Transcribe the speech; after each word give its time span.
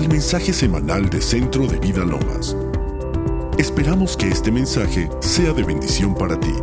al 0.00 0.08
mensaje 0.08 0.52
semanal 0.54 1.10
de 1.10 1.20
Centro 1.20 1.66
de 1.66 1.78
Vida 1.78 2.06
Lomas. 2.06 2.56
Esperamos 3.58 4.16
que 4.16 4.28
este 4.28 4.50
mensaje 4.50 5.10
sea 5.20 5.52
de 5.52 5.62
bendición 5.62 6.14
para 6.14 6.40
ti. 6.40 6.54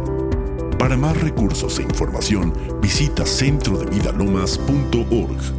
Para 0.79 0.97
más 0.97 1.21
recursos 1.21 1.77
e 1.77 1.84
información, 1.84 2.52
visita 2.81 3.27
centrodevidalomas.org. 3.27 5.54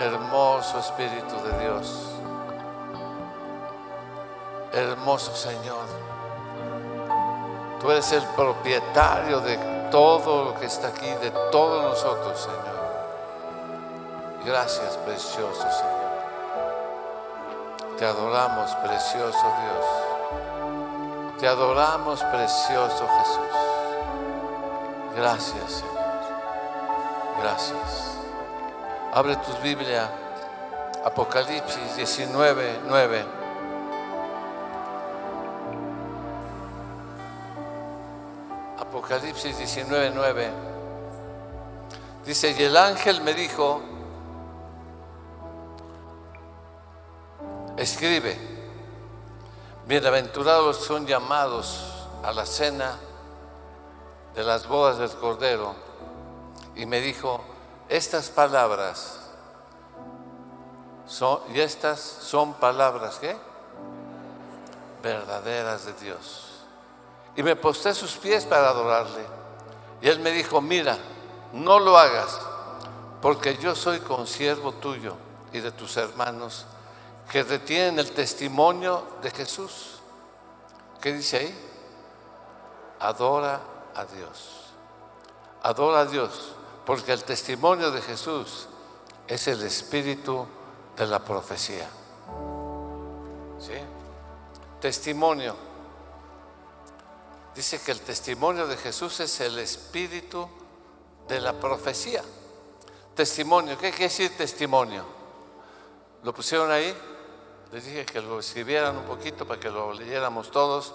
Hermoso 0.00 0.78
Espíritu 0.78 1.34
de 1.42 1.58
Dios. 1.64 2.12
Hermoso 4.72 5.34
Señor. 5.34 5.86
Tú 7.80 7.90
eres 7.90 8.12
el 8.12 8.22
propietario 8.36 9.40
de 9.40 9.75
todo 9.90 10.44
lo 10.44 10.54
que 10.60 10.66
está 10.66 10.88
aquí, 10.88 11.06
de 11.06 11.30
todos 11.50 11.82
nosotros, 11.82 12.38
Señor. 12.40 12.76
Gracias, 14.44 14.96
precioso 14.98 15.60
Señor. 15.60 16.06
Te 17.98 18.04
adoramos, 18.04 18.70
precioso 18.76 19.54
Dios. 19.62 19.86
Te 21.40 21.48
adoramos, 21.48 22.22
precioso 22.24 23.08
Jesús. 23.18 23.56
Gracias, 25.16 25.72
Señor. 25.72 25.96
Gracias. 27.42 28.18
Abre 29.12 29.36
tus 29.36 29.60
Biblia, 29.62 30.08
Apocalipsis 31.04 31.96
19, 31.96 32.80
9. 32.86 33.45
Apocalipsis 38.96 39.58
19, 39.58 40.10
9. 40.14 40.50
Dice, 42.24 42.56
y 42.58 42.62
el 42.62 42.74
ángel 42.78 43.20
me 43.20 43.34
dijo, 43.34 43.82
escribe, 47.76 48.38
bienaventurados 49.86 50.78
son 50.78 51.06
llamados 51.06 52.08
a 52.24 52.32
la 52.32 52.46
cena 52.46 52.96
de 54.34 54.42
las 54.42 54.66
bodas 54.66 54.96
del 54.96 55.10
Cordero. 55.10 55.74
Y 56.74 56.86
me 56.86 57.02
dijo, 57.02 57.44
estas 57.90 58.30
palabras 58.30 59.20
son, 61.06 61.40
y 61.54 61.60
estas 61.60 62.00
son 62.00 62.54
palabras 62.54 63.18
¿qué? 63.20 63.36
verdaderas 65.02 65.84
de 65.84 65.92
Dios. 65.92 66.55
Y 67.36 67.42
me 67.42 67.56
posté 67.56 67.94
sus 67.94 68.12
pies 68.12 68.44
para 68.44 68.70
adorarle. 68.70 69.24
Y 70.00 70.08
él 70.08 70.20
me 70.20 70.30
dijo, 70.30 70.60
mira, 70.60 70.98
no 71.52 71.78
lo 71.78 71.96
hagas, 71.96 72.40
porque 73.20 73.56
yo 73.56 73.74
soy 73.74 74.00
consiervo 74.00 74.72
tuyo 74.72 75.14
y 75.52 75.60
de 75.60 75.72
tus 75.72 75.96
hermanos 75.96 76.66
que 77.30 77.42
retienen 77.42 77.98
el 77.98 78.12
testimonio 78.12 79.02
de 79.22 79.30
Jesús. 79.30 80.00
¿Qué 81.00 81.12
dice 81.12 81.38
ahí? 81.38 81.68
Adora 83.00 83.60
a 83.94 84.04
Dios. 84.04 84.72
Adora 85.62 86.00
a 86.00 86.04
Dios, 86.06 86.52
porque 86.84 87.12
el 87.12 87.24
testimonio 87.24 87.90
de 87.90 88.00
Jesús 88.00 88.68
es 89.26 89.48
el 89.48 89.62
espíritu 89.62 90.46
de 90.96 91.06
la 91.06 91.18
profecía. 91.18 91.88
¿Sí? 93.58 93.74
Testimonio. 94.80 95.56
Dice 97.56 97.80
que 97.80 97.90
el 97.92 98.00
testimonio 98.02 98.66
de 98.66 98.76
Jesús 98.76 99.18
es 99.20 99.40
el 99.40 99.58
espíritu 99.58 100.46
de 101.26 101.40
la 101.40 101.54
profecía. 101.54 102.22
Testimonio, 103.14 103.78
¿qué 103.78 103.90
quiere 103.90 104.04
decir 104.04 104.36
testimonio? 104.36 105.06
¿Lo 106.22 106.34
pusieron 106.34 106.70
ahí? 106.70 106.94
Les 107.72 107.82
dije 107.86 108.04
que 108.04 108.20
lo 108.20 108.40
escribieran 108.40 108.98
un 108.98 109.04
poquito 109.04 109.46
para 109.46 109.58
que 109.58 109.70
lo 109.70 109.94
leyéramos 109.94 110.50
todos. 110.50 110.92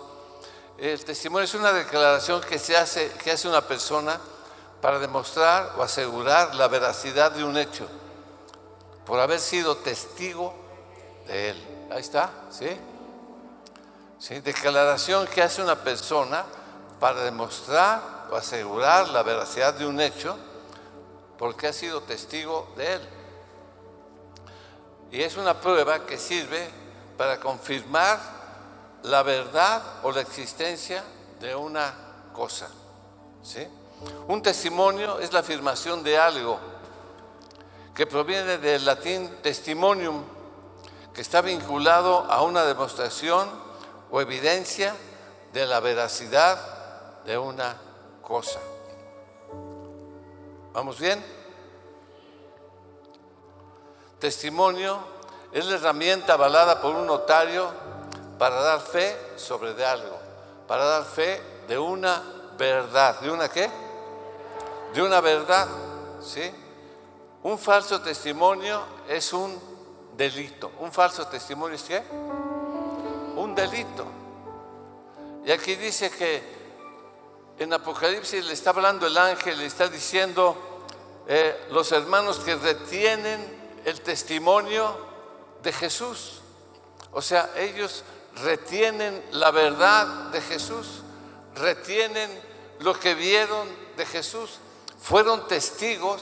El 0.78 1.04
testimonio 1.04 1.46
es 1.46 1.56
una 1.56 1.74
declaración 1.74 2.42
que 2.42 2.60
se 2.60 2.78
hace, 2.78 3.10
que 3.24 3.32
hace 3.32 3.48
una 3.48 3.68
persona 3.68 4.22
para 4.82 5.00
demostrar 5.00 5.74
o 5.80 5.82
asegurar 5.82 6.54
la 6.54 6.68
veracidad 6.68 7.32
de 7.32 7.44
un 7.44 7.58
hecho, 7.58 7.88
por 9.06 9.20
haber 9.20 9.40
sido 9.40 9.78
testigo 9.78 10.54
de 11.26 11.50
él. 11.50 11.88
Ahí 11.90 12.02
está, 12.02 12.32
¿sí? 12.52 12.70
Declaración 14.30 15.26
que 15.26 15.42
hace 15.42 15.64
una 15.64 15.76
persona 15.76 16.46
para 17.00 17.24
demostrar 17.24 18.28
o 18.30 18.36
asegurar 18.36 19.10
la 19.10 19.24
veracidad 19.24 19.74
de 19.74 19.86
un 19.86 20.00
hecho, 20.00 20.38
porque 21.40 21.68
ha 21.68 21.74
sido 21.74 22.02
testigo 22.02 22.72
de 22.78 22.94
él. 22.94 23.10
Y 25.12 25.22
es 25.24 25.38
una 25.38 25.60
prueba 25.60 26.06
que 26.06 26.20
sirve 26.20 26.70
para 27.18 27.40
confirmar 27.40 28.20
la 29.04 29.24
verdad 29.24 29.82
o 30.04 30.12
la 30.12 30.22
existencia 30.22 31.04
de 31.40 31.56
una 31.56 31.92
cosa. 32.32 32.70
¿sí? 33.42 33.68
Un 34.28 34.44
testimonio 34.44 35.20
es 35.20 35.34
la 35.34 35.40
afirmación 35.40 36.04
de 36.04 36.20
algo 36.20 36.60
que 37.96 38.06
proviene 38.06 38.60
del 38.60 38.86
latín 38.86 39.30
testimonium, 39.42 40.24
que 41.12 41.22
está 41.22 41.42
vinculado 41.42 42.32
a 42.32 42.44
una 42.44 42.64
demostración 42.64 43.71
o 44.12 44.22
evidencia 44.22 44.94
de 45.54 45.66
la 45.66 45.80
veracidad 45.80 47.24
de 47.24 47.38
una 47.38 47.76
cosa. 48.22 48.60
¿Vamos 50.74 51.00
bien? 51.00 51.24
Testimonio 54.20 55.00
es 55.52 55.66
la 55.66 55.76
herramienta 55.76 56.34
avalada 56.34 56.82
por 56.82 56.96
un 56.96 57.08
notario 57.08 57.70
para 58.38 58.62
dar 58.62 58.80
fe 58.80 59.18
sobre 59.36 59.74
de 59.74 59.86
algo, 59.86 60.18
para 60.68 60.86
dar 60.86 61.04
fe 61.04 61.42
de 61.68 61.78
una 61.78 62.22
verdad. 62.58 63.20
¿De 63.20 63.32
una 63.32 63.50
qué? 63.50 63.70
De 64.94 65.02
una 65.02 65.22
verdad, 65.22 65.68
¿sí? 66.22 66.52
Un 67.44 67.58
falso 67.58 68.02
testimonio 68.02 68.82
es 69.08 69.34
un 69.34 69.60
delito. 70.16 70.72
¿Un 70.80 70.92
falso 70.92 71.28
testimonio 71.28 71.76
es 71.76 71.84
qué? 71.84 72.04
Delito. 73.56 74.06
Y 75.46 75.52
aquí 75.52 75.76
dice 75.76 76.10
que 76.12 76.62
en 77.58 77.74
Apocalipsis 77.74 78.46
le 78.46 78.54
está 78.54 78.72
hablando 78.72 79.08
el 79.08 79.18
ángel, 79.18 79.58
le 79.58 79.66
está 79.66 79.88
diciendo 79.88 80.56
eh, 81.28 81.68
los 81.72 81.92
hermanos 81.92 82.40
que 82.40 82.56
retienen 82.56 83.62
el 83.86 84.02
testimonio 84.02 84.96
de 85.64 85.72
Jesús. 85.72 86.42
O 87.12 87.22
sea, 87.22 87.52
ellos 87.58 88.04
retienen 88.44 89.24
la 89.32 89.52
verdad 89.52 90.06
de 90.32 90.42
Jesús, 90.42 91.04
retienen 91.56 92.30
lo 92.80 93.00
que 93.00 93.16
vieron 93.16 93.68
de 93.98 94.06
Jesús, 94.06 94.60
fueron 95.00 95.48
testigos 95.48 96.22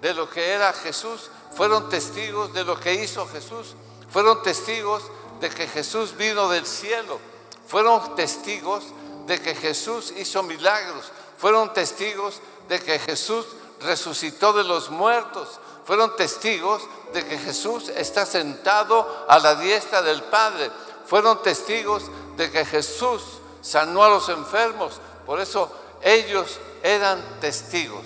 de 0.00 0.14
lo 0.14 0.28
que 0.30 0.50
era 0.50 0.72
Jesús, 0.72 1.30
fueron 1.52 1.88
testigos 1.88 2.52
de 2.52 2.64
lo 2.64 2.78
que 2.78 2.94
hizo 2.94 3.26
Jesús, 3.26 3.74
fueron 4.08 4.42
testigos 4.42 5.02
de 5.40 5.50
que 5.50 5.66
Jesús 5.66 6.16
vino 6.16 6.48
del 6.48 6.66
cielo, 6.66 7.18
fueron 7.66 8.14
testigos 8.14 8.84
de 9.26 9.40
que 9.40 9.54
Jesús 9.54 10.12
hizo 10.16 10.42
milagros, 10.42 11.10
fueron 11.38 11.72
testigos 11.72 12.40
de 12.68 12.80
que 12.80 12.98
Jesús 12.98 13.46
resucitó 13.80 14.52
de 14.52 14.64
los 14.64 14.90
muertos, 14.90 15.60
fueron 15.84 16.14
testigos 16.14 16.82
de 17.12 17.24
que 17.24 17.38
Jesús 17.38 17.88
está 17.88 18.24
sentado 18.24 19.24
a 19.28 19.38
la 19.38 19.56
diestra 19.56 20.02
del 20.02 20.22
Padre. 20.22 20.70
Fueron 21.06 21.42
testigos 21.42 22.04
de 22.36 22.50
que 22.50 22.64
Jesús 22.64 23.22
sanó 23.60 24.04
a 24.04 24.08
los 24.08 24.28
enfermos. 24.28 25.00
Por 25.26 25.40
eso 25.40 25.68
ellos 26.02 26.58
eran 26.82 27.40
testigos. 27.40 28.04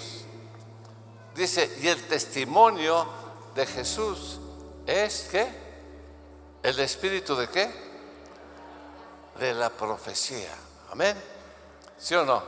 Dice, 1.35 1.79
y 1.83 1.89
el 1.89 2.03
testimonio 2.05 3.07
de 3.55 3.67
Jesús 3.67 4.39
es 4.87 5.29
que 5.31 5.64
el 6.65 6.81
espíritu 6.81 7.37
de 7.37 7.47
qué? 7.49 7.71
De 9.39 9.53
la 9.53 9.69
profecía. 9.69 10.53
Amén. 10.91 11.15
¿Sí 11.99 12.15
o 12.15 12.25
no? 12.25 12.43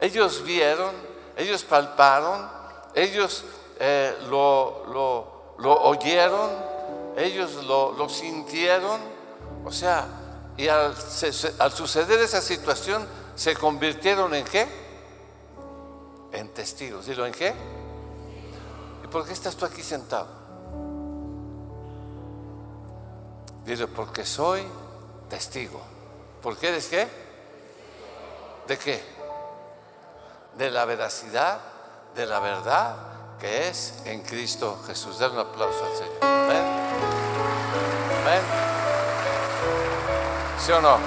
Ellos 0.00 0.42
vieron, 0.42 0.92
ellos 1.36 1.62
palparon, 1.62 2.50
ellos 2.92 3.44
eh, 3.78 4.16
lo, 4.28 4.84
lo, 5.58 5.82
oyeron, 5.84 6.50
ellos 7.16 7.64
lo, 7.64 7.92
lo, 7.92 8.08
sintieron, 8.08 9.00
o 9.64 9.70
sea, 9.70 10.06
y 10.56 10.66
al, 10.66 10.94
al, 11.58 11.72
suceder 11.72 12.20
esa 12.20 12.40
situación 12.40 13.06
se 13.36 13.54
convirtieron 13.54 14.34
en 14.34 14.44
qué? 14.44 14.66
En 16.32 16.48
testigos. 16.48 17.06
Dilo, 17.06 17.24
¿en 17.26 17.32
qué? 17.32 17.54
¿Y 19.04 19.06
por 19.06 19.24
qué 19.24 19.32
estás 19.32 19.54
tú 19.54 19.64
aquí 19.64 19.82
sentado? 19.82 20.41
Dile, 23.64 23.86
porque 23.86 24.24
soy 24.24 24.66
testigo. 25.28 25.80
¿Por 26.42 26.56
qué 26.56 26.68
eres 26.68 26.88
qué? 26.88 27.08
¿De 28.66 28.78
qué? 28.78 29.02
De 30.56 30.70
la 30.70 30.84
veracidad 30.84 31.60
de 32.14 32.26
la 32.26 32.40
verdad 32.40 32.96
que 33.40 33.68
es 33.68 33.94
en 34.04 34.22
Cristo 34.22 34.78
Jesús. 34.86 35.18
Den 35.18 35.32
un 35.32 35.38
aplauso 35.38 35.84
al 35.84 35.96
Señor. 35.96 36.18
Amén. 36.22 36.64
Amén. 38.22 38.42
¿Sí 40.64 40.72
o 40.72 40.80
no? 40.80 40.98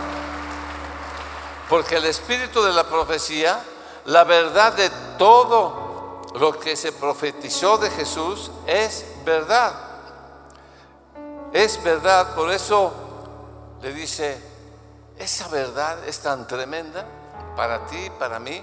Porque 1.70 1.96
el 1.96 2.06
espíritu 2.06 2.62
de 2.64 2.74
la 2.74 2.84
profecía, 2.84 3.64
la 4.06 4.24
verdad 4.24 4.74
de 4.74 4.90
todo 5.18 6.22
lo 6.36 6.60
que 6.60 6.76
se 6.76 6.92
profetizó 6.92 7.78
de 7.78 7.90
Jesús 7.90 8.52
es 8.68 9.06
verdad. 9.24 9.85
Es 11.56 11.82
verdad, 11.82 12.36
por 12.36 12.52
eso 12.52 12.94
le 13.82 13.94
dice, 13.94 14.38
esa 15.18 15.48
verdad 15.48 16.06
es 16.06 16.20
tan 16.20 16.46
tremenda 16.46 17.06
para 17.56 17.88
ti, 17.88 18.12
para 18.20 18.40
mí, 18.40 18.62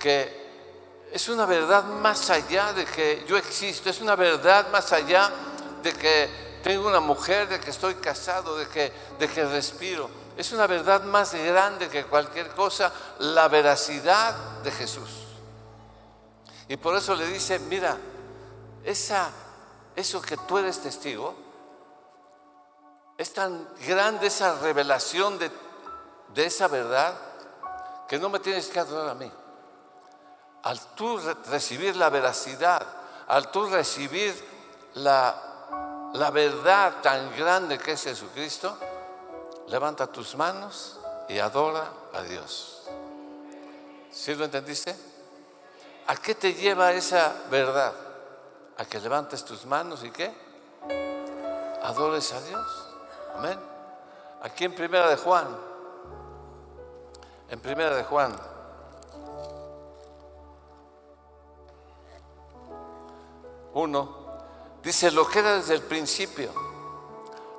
que 0.00 1.06
es 1.12 1.28
una 1.28 1.46
verdad 1.46 1.84
más 1.84 2.28
allá 2.30 2.72
de 2.72 2.84
que 2.86 3.24
yo 3.28 3.36
existo, 3.36 3.88
es 3.88 4.00
una 4.00 4.16
verdad 4.16 4.68
más 4.72 4.92
allá 4.92 5.30
de 5.80 5.92
que 5.92 6.58
tengo 6.64 6.88
una 6.88 6.98
mujer, 6.98 7.46
de 7.46 7.60
que 7.60 7.70
estoy 7.70 7.94
casado, 7.94 8.56
de 8.56 8.66
que, 8.66 8.92
de 9.16 9.28
que 9.28 9.44
respiro. 9.44 10.10
Es 10.36 10.50
una 10.50 10.66
verdad 10.66 11.04
más 11.04 11.32
grande 11.34 11.88
que 11.88 12.02
cualquier 12.02 12.48
cosa, 12.48 12.92
la 13.20 13.46
veracidad 13.46 14.34
de 14.64 14.72
Jesús. 14.72 15.10
Y 16.66 16.78
por 16.78 16.96
eso 16.96 17.14
le 17.14 17.28
dice, 17.28 17.60
mira, 17.60 17.96
esa, 18.82 19.30
eso 19.94 20.20
que 20.20 20.36
tú 20.36 20.58
eres 20.58 20.80
testigo, 20.80 21.46
es 23.18 23.32
tan 23.32 23.68
grande 23.84 24.28
esa 24.28 24.54
revelación 24.60 25.38
de, 25.38 25.50
esa 26.36 26.68
verdad 26.68 27.14
que 28.08 28.18
no 28.18 28.28
me 28.28 28.38
tienes 28.38 28.68
que 28.68 28.78
adorar 28.78 29.10
a 29.10 29.14
mí 29.14 29.30
al 30.62 30.80
tú 30.94 31.18
recibir 31.50 31.96
la 31.96 32.10
veracidad, 32.10 32.84
al 33.28 33.50
tú 33.50 33.66
recibir 33.66 34.34
la, 34.94 36.10
la 36.14 36.30
verdad 36.30 37.00
tan 37.02 37.34
grande 37.36 37.78
que 37.78 37.92
es 37.92 38.04
Jesucristo, 38.04 38.76
levanta 39.68 40.06
tus 40.08 40.34
manos 40.36 40.98
y 41.28 41.38
adora 41.38 41.90
a 42.12 42.22
Dios. 42.22 42.82
¿Sí 44.10 44.34
lo 44.34 44.44
entendiste? 44.44 44.94
¿A 46.08 46.16
qué 46.16 46.34
te 46.34 46.54
lleva 46.54 46.92
esa 46.92 47.34
verdad? 47.50 47.92
A 48.76 48.84
que 48.84 49.00
levantes 49.00 49.44
tus 49.44 49.64
manos 49.64 50.02
y 50.04 50.10
qué? 50.10 50.32
Adores 51.82 52.32
a 52.32 52.40
Dios. 52.42 52.87
Amén. 53.38 53.56
Aquí 54.42 54.64
en 54.64 54.74
Primera 54.74 55.08
de 55.08 55.16
Juan, 55.16 55.46
en 57.48 57.60
Primera 57.60 57.94
de 57.94 58.02
Juan 58.02 58.36
Uno, 63.74 64.08
dice 64.82 65.12
lo 65.12 65.28
que 65.28 65.38
era 65.38 65.54
desde 65.54 65.74
el 65.74 65.82
principio, 65.82 66.50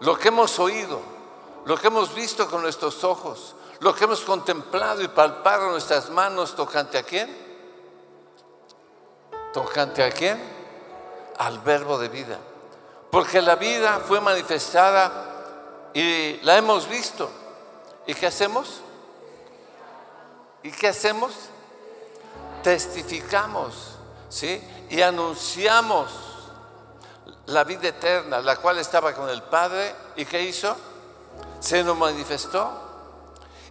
lo 0.02 0.18
que 0.18 0.28
hemos 0.28 0.60
oído, 0.60 1.00
lo 1.64 1.78
que 1.78 1.88
hemos 1.88 2.14
visto 2.14 2.50
con 2.50 2.62
nuestros 2.62 3.06
ojos, 3.06 3.56
lo 3.80 3.96
que 3.96 4.04
hemos 4.04 4.20
contemplado 4.20 5.02
y 5.02 5.08
palpado 5.08 5.70
nuestras 5.70 6.10
manos 6.10 6.58
tocante 6.58 6.98
a 6.98 7.04
quién? 7.04 7.34
Tocante 9.54 10.04
a 10.04 10.12
quién? 10.12 10.44
Al 11.38 11.60
verbo 11.60 11.98
de 11.98 12.10
vida. 12.10 12.38
Porque 13.10 13.42
la 13.42 13.56
vida 13.56 14.02
fue 14.06 14.20
manifestada 14.20 15.29
y 15.94 16.38
la 16.44 16.58
hemos 16.58 16.88
visto. 16.88 17.30
¿Y 18.08 18.14
qué 18.14 18.28
hacemos? 18.28 18.82
¿Y 20.64 20.72
qué 20.72 20.88
hacemos? 20.88 21.32
Testificamos, 22.64 23.96
¿sí? 24.30 24.62
y 24.90 25.02
anunciamos 25.02 26.10
la 27.46 27.64
vida 27.64 27.90
eterna, 27.90 28.42
la 28.42 28.58
cual 28.58 28.80
estaba 28.80 29.14
con 29.14 29.30
el 29.30 29.42
Padre 29.44 29.96
y 30.16 30.26
que 30.26 30.42
hizo, 30.42 30.76
se 31.60 31.84
nos 31.84 31.98
manifestó. 31.98 32.70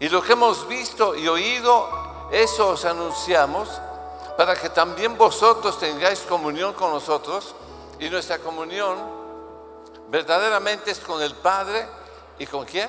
Y 0.00 0.09
lo 0.09 0.23
que 0.23 0.32
hemos 0.32 0.67
visto 0.69 1.15
y 1.15 1.26
oído, 1.26 2.29
eso 2.31 2.69
os 2.70 2.85
anunciamos 2.85 3.69
para 4.37 4.55
que 4.55 4.70
también 4.70 5.19
vosotros 5.19 5.79
tengáis 5.79 6.20
comunión 6.20 6.73
con 6.75 6.93
nosotros 6.93 7.55
y 7.99 8.09
nuestra 8.09 8.38
comunión 8.38 8.97
verdaderamente 10.09 10.93
es 10.93 11.00
con 11.00 11.20
el 11.20 11.35
Padre 11.35 11.87
y 12.38 12.46
con 12.46 12.64
quién? 12.64 12.88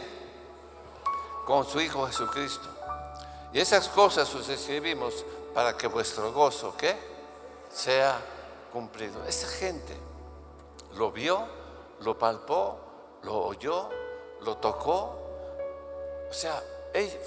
Con 1.45 1.65
su 1.65 1.79
Hijo 1.81 2.05
Jesucristo. 2.07 2.67
Y 3.53 3.59
esas 3.59 3.87
cosas 3.89 4.33
os 4.35 4.47
escribimos 4.49 5.25
para 5.53 5.75
que 5.75 5.87
vuestro 5.87 6.31
gozo, 6.31 6.75
¿qué? 6.77 7.09
sea 7.71 8.19
cumplido. 8.71 9.23
Esa 9.25 9.47
gente 9.47 9.95
lo 10.95 11.11
vio, 11.11 11.47
lo 12.01 12.17
palpó, 12.17 12.77
lo 13.23 13.45
oyó, 13.45 13.89
lo 14.41 14.57
tocó. 14.57 15.17
O 16.29 16.33
sea, 16.33 16.61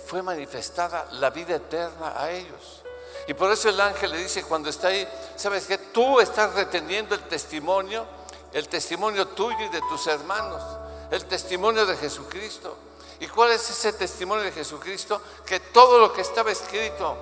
fue 0.06 0.22
manifestada 0.22 1.06
la 1.12 1.30
vida 1.30 1.56
eterna 1.56 2.14
a 2.16 2.30
ellos. 2.30 2.82
Y 3.28 3.34
por 3.34 3.50
eso 3.52 3.68
el 3.68 3.80
ángel 3.80 4.10
le 4.10 4.18
dice 4.18 4.42
cuando 4.44 4.70
está 4.70 4.88
ahí, 4.88 5.06
¿sabes 5.36 5.66
qué? 5.66 5.78
Tú 5.78 6.18
estás 6.20 6.54
reteniendo 6.54 7.14
el 7.14 7.22
testimonio, 7.22 8.04
el 8.52 8.68
testimonio 8.68 9.28
tuyo 9.28 9.60
y 9.60 9.68
de 9.68 9.80
tus 9.82 10.06
hermanos, 10.06 10.62
el 11.12 11.26
testimonio 11.26 11.84
de 11.84 11.94
Jesucristo. 11.96 12.74
¿Y 13.20 13.28
cuál 13.28 13.52
es 13.52 13.68
ese 13.68 13.92
testimonio 13.92 14.44
de 14.44 14.50
Jesucristo? 14.50 15.20
Que 15.44 15.60
todo 15.60 15.98
lo 15.98 16.12
que 16.12 16.22
estaba 16.22 16.50
escrito, 16.50 17.16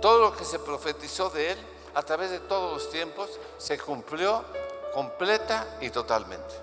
todo 0.00 0.20
lo 0.20 0.36
que 0.36 0.44
se 0.44 0.58
profetizó 0.58 1.30
de 1.30 1.52
él, 1.52 1.58
a 1.94 2.02
través 2.02 2.30
de 2.30 2.38
todos 2.40 2.72
los 2.72 2.90
tiempos 2.90 3.30
se 3.58 3.78
cumplió 3.78 4.44
completa 4.92 5.78
y 5.80 5.88
totalmente. 5.88 6.54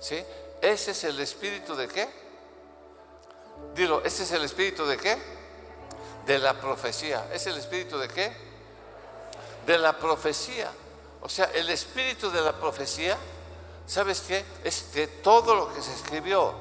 ¿Sí? 0.00 0.22
Ese 0.60 0.90
es 0.90 1.04
el 1.04 1.18
espíritu 1.20 1.76
de 1.76 1.86
qué? 1.86 2.08
Dilo, 3.74 4.02
ese 4.04 4.24
es 4.24 4.32
el 4.32 4.42
espíritu 4.44 4.84
de 4.86 4.96
qué? 4.96 5.16
De 6.26 6.38
la 6.40 6.54
profecía. 6.54 7.28
¿Es 7.32 7.46
el 7.46 7.56
espíritu 7.56 7.96
de 7.96 8.08
qué? 8.08 8.36
De 9.64 9.78
la 9.78 9.96
profecía. 9.96 10.70
O 11.20 11.28
sea, 11.28 11.46
el 11.54 11.70
espíritu 11.70 12.28
de 12.30 12.40
la 12.40 12.52
profecía, 12.52 13.16
¿sabes 13.88 14.20
qué? 14.20 14.44
Es 14.62 14.92
de 14.92 15.08
todo 15.08 15.56
lo 15.56 15.74
que 15.74 15.82
se 15.82 15.92
escribió 15.92 16.54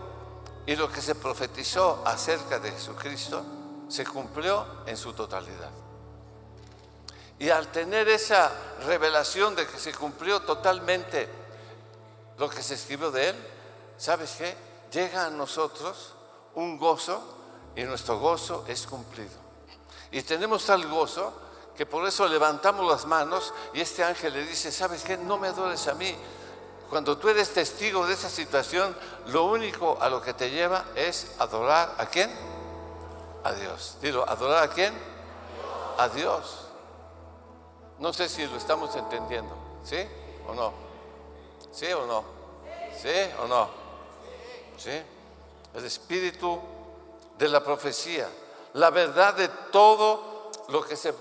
y 0.66 0.76
lo 0.76 0.92
que 0.92 1.02
se 1.02 1.14
profetizó 1.14 2.02
acerca 2.06 2.58
de 2.58 2.72
Jesucristo, 2.72 3.44
se 3.88 4.06
cumplió 4.06 4.66
en 4.86 4.98
su 4.98 5.14
totalidad. 5.14 5.70
Y 7.40 7.50
al 7.50 7.68
tener 7.68 8.10
esa 8.10 8.52
revelación 8.86 9.56
de 9.56 9.68
que 9.68 9.78
se 9.78 9.94
cumplió 9.94 10.42
totalmente 10.42 11.30
lo 12.38 12.50
que 12.50 12.64
se 12.64 12.74
escribió 12.74 13.12
de 13.12 13.30
él, 13.30 13.36
¿sabes 13.98 14.36
qué? 14.38 14.56
Llega 14.92 15.28
a 15.28 15.30
nosotros 15.30 16.14
un 16.56 16.78
gozo 16.80 17.22
y 17.76 17.84
nuestro 17.84 18.20
gozo 18.20 18.66
es 18.68 18.88
cumplido. 18.88 19.38
Y 20.12 20.24
tenemos 20.24 20.66
tal 20.66 20.88
gozo 20.88 21.34
que 21.76 21.86
por 21.86 22.08
eso 22.08 22.28
levantamos 22.28 22.90
las 22.90 23.06
manos 23.06 23.54
y 23.74 23.82
este 23.82 24.04
ángel 24.04 24.34
le 24.34 24.48
dice, 24.48 24.72
¿sabes 24.72 25.04
qué? 25.04 25.16
No 25.18 25.38
me 25.38 25.50
adores 25.50 25.88
a 25.88 25.94
mí. 25.94 26.16
Cuando 26.90 27.18
tú 27.18 27.30
eres 27.30 27.54
testigo 27.54 28.06
de 28.06 28.14
esa 28.14 28.30
situación, 28.30 28.96
lo 29.28 29.46
único 29.46 29.98
a 30.00 30.10
lo 30.10 30.22
que 30.22 30.34
te 30.34 30.50
lleva 30.50 30.86
es 30.96 31.36
adorar 31.40 31.96
a 31.98 32.06
quién? 32.06 32.32
A 33.44 33.52
Dios. 33.52 33.98
Dilo, 34.02 34.28
¿adorar 34.28 34.64
a 34.64 34.70
quién? 34.70 34.94
A 35.98 36.08
Dios. 36.10 36.68
No 38.00 38.14
sé 38.14 38.30
si 38.30 38.46
lo 38.46 38.56
estamos 38.56 38.96
entendiendo, 38.96 39.54
¿sí 39.84 39.98
o 40.48 40.54
no? 40.54 40.72
¿Sí 41.72 41.92
o 41.92 42.06
no? 42.06 42.24
¿Sí 43.02 43.10
o 43.44 43.48
no? 43.48 43.70
¿Sí? 44.78 45.02
El 45.74 45.86
espíritu 45.86 46.60
de 47.38 47.50
la 47.50 47.64
profecía, 47.64 48.30
la 48.74 48.90
verdad 48.92 49.34
de 49.34 49.50
todo 49.72 50.52
lo 50.70 50.84
que 50.84 50.96
se 50.96 51.14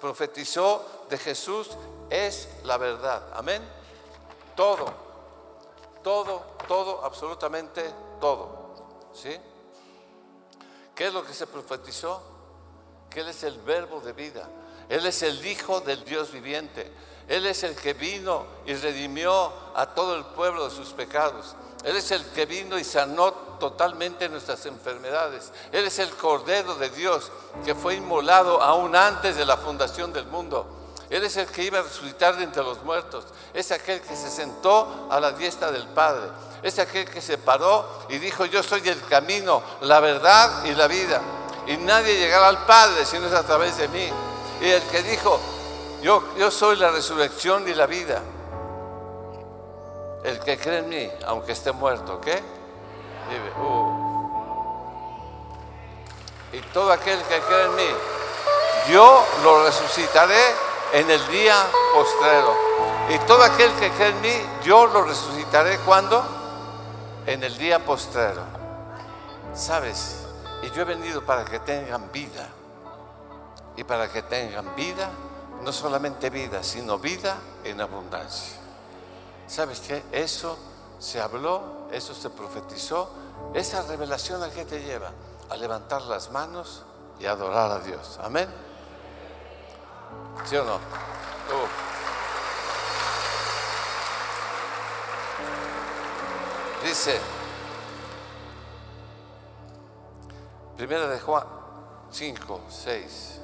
profetizó 0.00 1.04
de 1.08 1.18
Jesús 1.18 1.70
es 2.10 2.48
la 2.64 2.76
verdad. 2.76 3.22
Amén. 3.34 3.62
Todo, 4.54 4.92
todo, 6.02 6.42
todo, 6.68 7.04
absolutamente 7.04 7.82
todo. 8.20 9.10
¿Sí? 9.12 9.36
¿Qué 10.94 11.06
es 11.06 11.12
lo 11.12 11.24
que 11.24 11.34
se 11.34 11.46
profetizó? 11.46 12.22
Que 13.10 13.20
Él 13.20 13.28
es 13.28 13.42
el 13.42 13.58
verbo 13.58 14.00
de 14.00 14.12
vida. 14.12 14.48
Él 14.88 15.06
es 15.06 15.22
el 15.22 15.44
Hijo 15.44 15.80
del 15.80 16.04
Dios 16.04 16.30
viviente. 16.30 16.90
Él 17.28 17.46
es 17.46 17.62
el 17.62 17.74
que 17.74 17.94
vino 17.94 18.44
y 18.66 18.74
redimió 18.74 19.52
a 19.74 19.86
todo 19.94 20.14
el 20.16 20.24
pueblo 20.24 20.68
de 20.68 20.74
sus 20.74 20.90
pecados. 20.90 21.56
Él 21.84 21.96
es 21.96 22.10
el 22.10 22.24
que 22.30 22.46
vino 22.46 22.78
y 22.78 22.84
sanó 22.84 23.32
totalmente 23.58 24.28
nuestras 24.28 24.64
enfermedades. 24.66 25.52
Él 25.72 25.86
es 25.86 25.98
el 25.98 26.10
Cordero 26.10 26.74
de 26.76 26.90
Dios 26.90 27.30
que 27.64 27.74
fue 27.74 27.94
inmolado 27.94 28.62
aún 28.62 28.96
antes 28.96 29.36
de 29.36 29.44
la 29.44 29.56
fundación 29.56 30.12
del 30.12 30.26
mundo. 30.26 30.66
Él 31.10 31.22
es 31.22 31.36
el 31.36 31.46
que 31.46 31.62
iba 31.62 31.78
a 31.78 31.82
resucitar 31.82 32.36
de 32.36 32.44
entre 32.44 32.62
los 32.62 32.82
muertos. 32.82 33.24
Es 33.52 33.70
aquel 33.72 34.00
que 34.00 34.16
se 34.16 34.30
sentó 34.30 35.08
a 35.10 35.20
la 35.20 35.32
diestra 35.32 35.70
del 35.70 35.86
Padre. 35.88 36.28
Es 36.62 36.78
aquel 36.78 37.08
que 37.08 37.20
se 37.20 37.38
paró 37.38 37.86
y 38.08 38.18
dijo, 38.18 38.46
yo 38.46 38.62
soy 38.62 38.88
el 38.88 39.00
camino, 39.04 39.62
la 39.82 40.00
verdad 40.00 40.64
y 40.64 40.74
la 40.74 40.86
vida. 40.86 41.20
Y 41.66 41.76
nadie 41.76 42.16
llegará 42.16 42.48
al 42.48 42.64
Padre 42.64 43.04
si 43.04 43.18
no 43.18 43.26
es 43.26 43.32
a 43.32 43.42
través 43.42 43.76
de 43.76 43.88
mí. 43.88 44.08
Y 44.60 44.68
el 44.70 44.82
que 44.84 45.02
dijo, 45.02 45.38
yo, 46.02 46.22
yo 46.36 46.50
soy 46.50 46.76
la 46.76 46.90
resurrección 46.90 47.68
y 47.68 47.74
la 47.74 47.86
vida. 47.86 48.22
El 50.24 50.40
que 50.40 50.58
cree 50.58 50.78
en 50.78 50.88
mí, 50.88 51.10
aunque 51.26 51.52
esté 51.52 51.70
muerto, 51.72 52.18
¿qué? 52.20 52.42
Vive. 53.28 53.52
Uh. 53.62 54.04
Y 56.52 56.60
todo 56.72 56.92
aquel 56.92 57.20
que 57.22 57.40
cree 57.40 57.64
en 57.64 57.74
mí, 57.74 57.88
yo 58.90 59.24
lo 59.42 59.64
resucitaré 59.64 60.63
en 60.94 61.10
el 61.10 61.26
día 61.26 61.66
postrero. 61.92 62.54
Y 63.10 63.18
todo 63.26 63.42
aquel 63.42 63.72
que 63.74 63.90
cree 63.90 64.10
en 64.10 64.20
mí, 64.20 64.34
yo 64.64 64.86
lo 64.86 65.02
resucitaré 65.02 65.78
cuando? 65.80 66.24
En 67.26 67.42
el 67.42 67.58
día 67.58 67.84
postrero. 67.84 68.42
¿Sabes? 69.54 70.18
Y 70.62 70.70
yo 70.70 70.82
he 70.82 70.84
venido 70.84 71.24
para 71.26 71.44
que 71.44 71.58
tengan 71.58 72.12
vida. 72.12 72.48
Y 73.76 73.82
para 73.82 74.08
que 74.08 74.22
tengan 74.22 74.76
vida, 74.76 75.10
no 75.62 75.72
solamente 75.72 76.30
vida, 76.30 76.62
sino 76.62 76.96
vida 76.98 77.38
en 77.64 77.80
abundancia. 77.80 78.56
¿Sabes 79.48 79.80
qué? 79.80 80.04
Eso 80.12 80.56
se 81.00 81.20
habló, 81.20 81.88
eso 81.90 82.14
se 82.14 82.30
profetizó. 82.30 83.10
Esa 83.52 83.82
revelación 83.82 84.44
a 84.44 84.50
qué 84.50 84.64
te 84.64 84.80
lleva? 84.80 85.10
A 85.50 85.56
levantar 85.56 86.02
las 86.02 86.30
manos 86.30 86.84
y 87.18 87.26
adorar 87.26 87.72
a 87.72 87.78
Dios. 87.80 88.20
Amén. 88.22 88.48
¿Sí 90.44 90.56
o 90.56 90.64
no? 90.64 90.78
Dice, 96.84 97.18
primera 100.76 101.08
de 101.08 101.18
Juan 101.18 101.44
5, 102.10 102.60
6. 102.68 103.40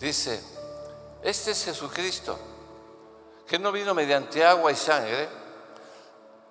Dice, 0.00 0.40
este 1.22 1.50
es 1.50 1.64
Jesucristo, 1.64 2.38
que 3.48 3.58
no 3.58 3.72
vino 3.72 3.94
mediante 3.94 4.44
agua 4.44 4.70
y 4.70 4.76
sangre, 4.76 5.28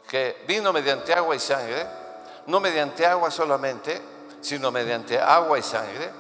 que 0.10 0.44
vino 0.48 0.74
mediante 0.74 1.14
agua 1.14 1.36
y 1.36 1.40
sangre, 1.40 1.86
no 2.48 2.60
mediante 2.60 3.06
agua 3.06 3.30
solamente, 3.30 4.02
sino 4.42 4.72
mediante 4.72 5.20
agua 5.20 5.60
y 5.60 5.64
sangre. 5.64 6.12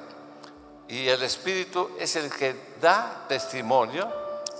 Y 0.88 1.07
el 1.07 1.24
Espíritu 1.24 1.96
es 2.00 2.15
el 2.15 2.31
que 2.31 2.75
da 2.79 3.25
testimonio, 3.27 4.07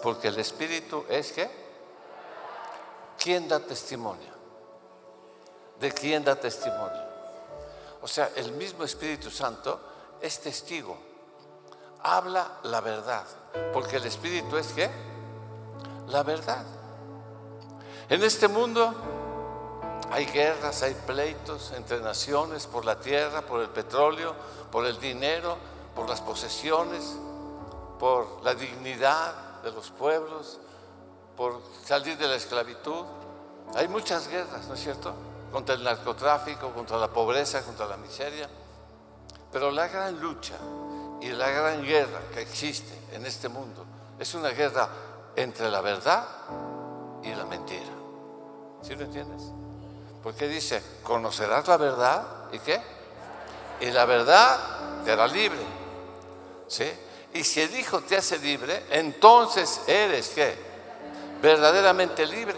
porque 0.02 0.30
el 0.30 0.40
Espíritu 0.40 1.06
es 1.08 1.32
que, 1.32 1.50
¿quién 3.18 3.48
da 3.48 3.60
testimonio? 3.60 4.34
¿De 5.80 5.92
quién 5.92 6.24
da 6.24 6.36
testimonio? 6.36 7.06
O 8.02 8.08
sea, 8.08 8.32
el 8.36 8.52
mismo 8.54 8.84
Espíritu 8.84 9.30
Santo 9.30 9.80
es 10.20 10.40
testigo 10.40 11.08
habla 12.04 12.60
la 12.64 12.82
verdad, 12.82 13.24
porque 13.74 13.98
el 13.98 14.06
Espíritu 14.06 14.58
es 14.58 14.68
que 14.68 14.90
la 16.08 16.24
verdad. 16.24 16.66
En 18.10 18.24
este 18.24 18.48
mundo 18.48 18.94
hay 20.12 20.26
guerras, 20.26 20.82
hay 20.84 20.94
pleitos 20.94 21.74
entre 21.76 22.00
naciones 22.00 22.66
por 22.66 22.86
la 22.86 23.00
tierra, 23.00 23.42
por 23.42 23.62
el 23.62 23.70
petróleo, 23.70 24.34
por 24.72 24.86
el 24.86 25.00
dinero, 25.00 25.58
por 25.96 26.10
las 26.10 26.22
posesiones, 26.22 27.18
por 28.00 28.42
la 28.44 28.56
dignidad 28.56 29.62
de 29.64 29.72
los 29.72 29.92
pueblos, 29.92 30.60
por 31.36 31.62
salir 31.86 32.18
de 32.18 32.28
la 32.28 32.36
esclavitud. 32.36 33.06
Hay 33.76 33.88
muchas 33.90 34.30
guerras, 34.30 34.68
¿no 34.68 34.76
es 34.76 34.80
cierto? 34.80 35.14
Contra 35.52 35.76
el 35.76 35.84
narcotráfico, 35.84 36.72
contra 36.72 36.98
la 36.98 37.10
pobreza, 37.10 37.64
contra 37.64 37.86
la 37.86 37.98
miseria. 37.98 38.50
Pero 39.52 39.72
la 39.72 39.88
gran 39.88 40.20
lucha 40.22 40.56
y 41.22 41.30
la 41.30 41.50
gran 41.50 41.84
guerra 41.84 42.22
que 42.34 42.42
existe 42.42 42.98
en 43.12 43.26
este 43.26 43.50
mundo 43.50 43.86
es 44.20 44.34
una 44.34 44.50
guerra 44.50 44.90
entre 45.38 45.70
la 45.70 45.82
verdad 45.82 46.28
y 47.24 47.34
la 47.34 47.46
mentira. 47.46 47.86
¿Sí 48.82 48.96
lo 48.96 49.06
entiendes? 49.06 49.44
Porque 50.24 50.48
dice, 50.48 50.82
conocerás 51.04 51.68
la 51.68 51.78
verdad 51.78 52.24
y 52.52 52.60
qué? 52.60 52.82
Y 53.80 53.92
la 53.92 54.06
verdad 54.06 55.04
te 55.06 55.12
hará 55.12 55.28
libre. 55.28 55.60
¿Sí? 56.68 56.92
Y 57.34 57.44
si 57.44 57.62
el 57.62 57.74
Hijo 57.78 58.02
te 58.02 58.18
hace 58.18 58.40
libre, 58.40 58.84
entonces 58.90 59.82
eres 59.88 60.30
qué? 60.30 60.58
Verdaderamente 61.42 62.26
libre. 62.26 62.58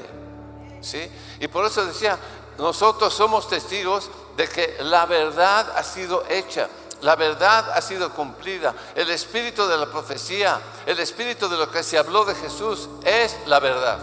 ¿Sí? 0.82 1.12
Y 1.42 1.48
por 1.50 1.66
eso 1.66 1.86
decía, 1.86 2.18
nosotros 2.58 3.14
somos 3.14 3.50
testigos 3.50 4.10
de 4.38 4.48
que 4.48 4.78
la 4.82 5.06
verdad 5.06 5.74
ha 5.76 5.84
sido 5.84 6.24
hecha. 6.30 6.70
La 7.02 7.16
verdad 7.16 7.72
ha 7.74 7.82
sido 7.82 8.12
cumplida. 8.12 8.74
El 8.94 9.10
espíritu 9.10 9.66
de 9.68 9.78
la 9.78 9.86
profecía, 9.86 10.60
el 10.86 11.00
espíritu 11.00 11.48
de 11.48 11.58
lo 11.58 11.72
que 11.72 11.84
se 11.84 11.98
habló 11.98 12.26
de 12.26 12.36
Jesús 12.36 12.90
es 13.04 13.38
la 13.46 13.60
verdad. 13.60 14.00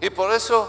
Y 0.00 0.10
por 0.10 0.32
eso, 0.32 0.68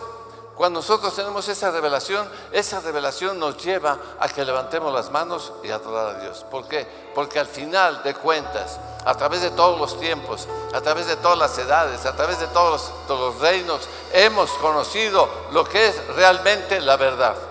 cuando 0.55 0.79
nosotros 0.79 1.13
tenemos 1.15 1.47
esa 1.49 1.69
revelación, 1.71 2.27
esa 2.51 2.79
revelación 2.79 3.39
nos 3.39 3.57
lleva 3.57 3.97
a 4.19 4.29
que 4.29 4.45
levantemos 4.45 4.93
las 4.93 5.11
manos 5.11 5.51
y 5.63 5.69
adorar 5.69 6.15
a 6.15 6.19
Dios. 6.21 6.45
¿Por 6.49 6.67
qué? 6.67 6.87
Porque 7.13 7.39
al 7.39 7.47
final 7.47 8.01
de 8.03 8.13
cuentas, 8.15 8.79
a 9.05 9.13
través 9.15 9.41
de 9.41 9.51
todos 9.51 9.79
los 9.79 9.99
tiempos, 9.99 10.47
a 10.73 10.79
través 10.81 11.07
de 11.07 11.17
todas 11.17 11.37
las 11.37 11.57
edades, 11.57 12.05
a 12.05 12.15
través 12.15 12.39
de 12.39 12.47
todos 12.47 12.71
los, 12.71 13.07
todos 13.07 13.33
los 13.33 13.41
reinos, 13.41 13.81
hemos 14.13 14.49
conocido 14.51 15.29
lo 15.51 15.65
que 15.65 15.87
es 15.87 16.07
realmente 16.15 16.79
la 16.79 16.95
verdad. 16.95 17.48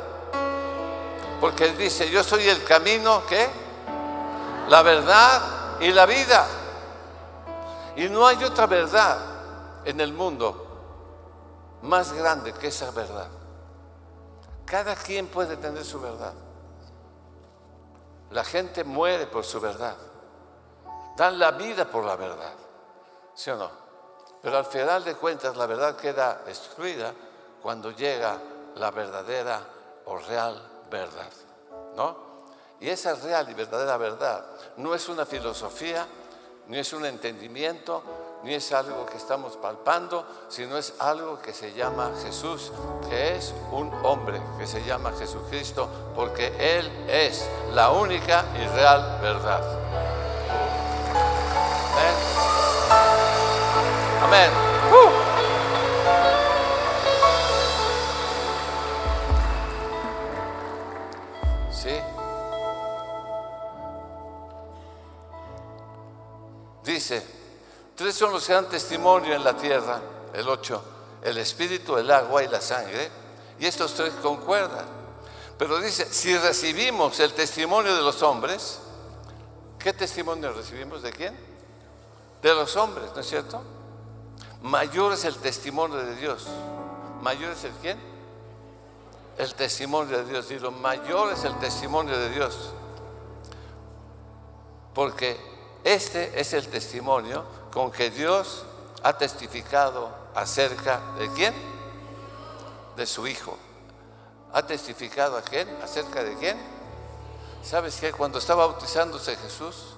Porque 1.40 1.66
Él 1.66 1.76
dice, 1.76 2.11
yo 2.11 2.25
soy 2.25 2.49
el 2.49 2.64
camino, 2.64 3.23
¿qué? 3.26 3.49
La 4.68 4.83
verdad 4.83 5.80
y 5.80 5.92
la 5.92 6.04
vida. 6.07 6.47
Y 7.97 8.09
no 8.09 8.26
hay 8.26 8.42
otra 8.42 8.66
verdad 8.66 9.18
en 9.85 10.00
el 10.00 10.12
mundo 10.12 10.66
más 11.83 12.12
grande 12.12 12.52
que 12.52 12.68
esa 12.68 12.90
verdad. 12.90 13.28
Cada 14.64 14.97
quien 14.97 15.28
puede 15.28 15.57
tener 15.57 15.85
su 15.85 16.00
verdad. 16.00 16.35
La 18.30 18.45
gente 18.45 18.85
muere 18.85 19.26
por 19.26 19.45
su 19.45 19.61
verdad. 19.61 19.97
Dan 21.16 21.38
la 21.38 21.52
vida 21.52 21.85
por 21.87 22.04
la 22.04 22.16
verdad. 22.16 22.52
¿Sí 23.35 23.50
o 23.50 23.57
no? 23.57 23.71
Pero 24.42 24.59
al 24.59 24.66
final 24.66 25.04
de 25.04 25.14
cuentas 25.14 25.57
la 25.57 25.66
verdad 25.66 25.97
queda 25.97 26.42
destruida 26.45 27.12
cuando 27.62 27.90
llega 27.92 28.38
la 28.75 28.90
verdadera 28.90 29.61
o 30.04 30.18
real 30.18 30.77
verdad, 30.90 31.30
¿no? 31.97 32.28
Y 32.80 32.88
esa 32.88 33.14
real 33.14 33.49
y 33.50 33.54
verdadera 33.54 33.97
verdad 33.97 34.45
no 34.76 34.95
es 34.95 35.09
una 35.09 35.26
filosofía, 35.26 36.07
ni 36.68 36.78
es 36.78 36.92
un 36.92 37.07
entendimiento, 37.07 38.02
ni 38.45 38.54
es 38.54 38.73
algo 38.73 39.04
que 39.07 39.16
estamos 39.16 39.57
palpando, 39.57 40.25
sino 40.49 40.76
es 40.76 40.95
algo 41.00 41.40
que 41.40 41.52
se 41.52 41.73
llama 41.73 42.12
Jesús, 42.23 42.73
que 43.09 43.37
es 43.37 43.52
un 43.73 43.92
hombre, 44.04 44.40
que 44.59 44.66
se 44.66 44.85
llama 44.85 45.12
Jesucristo, 45.18 45.88
porque 46.14 46.52
Él 46.78 46.90
es 47.09 47.49
la 47.73 47.90
única 47.90 48.45
y 48.54 48.66
real 48.68 49.18
verdad. 49.21 49.62
Amén. 51.92 52.14
Amén. 54.23 54.68
Tres 67.99 68.14
son 68.14 68.33
los 68.33 68.47
que 68.47 68.52
dan 68.52 68.69
testimonio 68.69 69.35
en 69.35 69.43
la 69.43 69.57
tierra, 69.57 70.00
el 70.33 70.49
ocho, 70.49 70.81
el 71.21 71.37
espíritu, 71.37 71.97
el 71.97 72.09
agua 72.12 72.45
y 72.45 72.47
la 72.47 72.61
sangre, 72.61 73.11
y 73.59 73.67
estos 73.67 73.93
tres 73.95 74.14
concuerdan. 74.23 74.87
Pero 75.59 75.81
dice, 75.81 76.07
si 76.09 76.38
recibimos 76.38 77.19
el 77.19 77.33
testimonio 77.33 77.97
de 77.97 78.00
los 78.00 78.23
hombres, 78.23 78.78
¿qué 79.81 79.93
testimonio 79.93 80.52
recibimos 80.52 81.02
de 81.02 81.11
quién? 81.11 81.37
De 82.40 82.55
los 82.55 82.76
hombres, 82.76 83.11
¿no 83.17 83.21
es 83.21 83.28
cierto? 83.28 83.61
Mayor 84.62 85.14
es 85.14 85.25
el 85.25 85.35
testimonio 85.38 85.97
de 85.97 86.14
Dios. 86.14 86.47
¿Mayor 87.21 87.50
es 87.50 87.64
el 87.64 87.73
quién? 87.83 87.99
El 89.38 89.55
testimonio 89.55 90.19
de 90.19 90.25
Dios. 90.25 90.49
Digo, 90.49 90.71
mayor 90.71 91.33
es 91.33 91.43
el 91.43 91.59
testimonio 91.59 92.17
de 92.17 92.31
Dios. 92.31 92.71
Porque 94.95 95.37
este 95.83 96.40
es 96.40 96.52
el 96.52 96.69
testimonio 96.69 97.58
con 97.73 97.91
que 97.91 98.11
Dios 98.11 98.65
ha 99.03 99.17
testificado 99.17 100.11
acerca 100.35 101.01
de 101.19 101.31
quién? 101.33 101.55
De 102.97 103.07
su 103.07 103.27
Hijo. 103.27 103.57
¿Ha 104.53 104.63
testificado 104.63 105.37
a 105.37 105.43
quién? 105.43 105.69
¿Acerca 105.83 106.23
de 106.23 106.37
quién? 106.37 106.59
¿Sabes 107.63 107.97
que 108.01 108.13
Cuando 108.13 108.39
estaba 108.39 108.67
bautizándose 108.67 109.37
Jesús, 109.37 109.95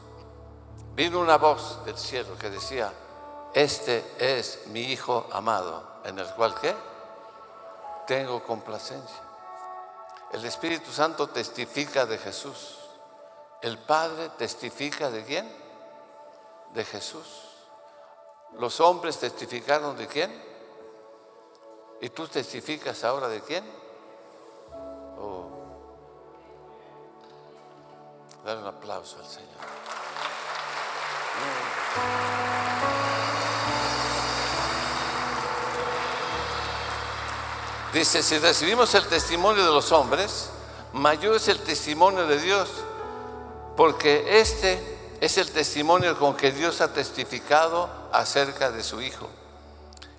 vino 0.94 1.20
una 1.20 1.36
voz 1.36 1.84
del 1.84 1.96
cielo 1.96 2.36
que 2.38 2.50
decía, 2.50 2.92
este 3.54 4.04
es 4.18 4.66
mi 4.66 4.80
Hijo 4.80 5.28
amado, 5.32 6.00
en 6.04 6.18
el 6.18 6.26
cual 6.34 6.54
qué? 6.60 6.74
Tengo 8.06 8.42
complacencia. 8.42 9.20
El 10.32 10.44
Espíritu 10.44 10.92
Santo 10.92 11.28
testifica 11.28 12.06
de 12.06 12.18
Jesús. 12.18 12.76
El 13.62 13.78
Padre 13.78 14.30
testifica 14.30 15.10
de 15.10 15.24
quién? 15.24 15.52
De 16.72 16.84
Jesús. 16.84 17.49
Los 18.58 18.80
hombres 18.80 19.18
testificaron 19.18 19.96
de 19.96 20.06
quién? 20.06 20.50
¿Y 22.00 22.08
tú 22.10 22.26
testificas 22.26 23.04
ahora 23.04 23.28
de 23.28 23.40
quién? 23.40 23.64
Oh. 25.18 25.48
Dale 28.44 28.60
un 28.60 28.66
aplauso 28.66 29.18
al 29.18 29.26
Señor. 29.26 29.50
Dice, 37.92 38.22
si 38.22 38.38
recibimos 38.38 38.94
el 38.94 39.06
testimonio 39.08 39.64
de 39.64 39.72
los 39.72 39.90
hombres, 39.90 40.50
mayor 40.92 41.36
es 41.36 41.48
el 41.48 41.60
testimonio 41.60 42.26
de 42.26 42.38
Dios, 42.38 42.70
porque 43.76 44.40
este 44.40 44.99
es 45.20 45.36
el 45.36 45.50
testimonio 45.50 46.18
con 46.18 46.34
que 46.34 46.50
Dios 46.50 46.80
ha 46.80 46.92
testificado 46.92 47.88
acerca 48.10 48.70
de 48.70 48.82
su 48.82 49.02
Hijo. 49.02 49.28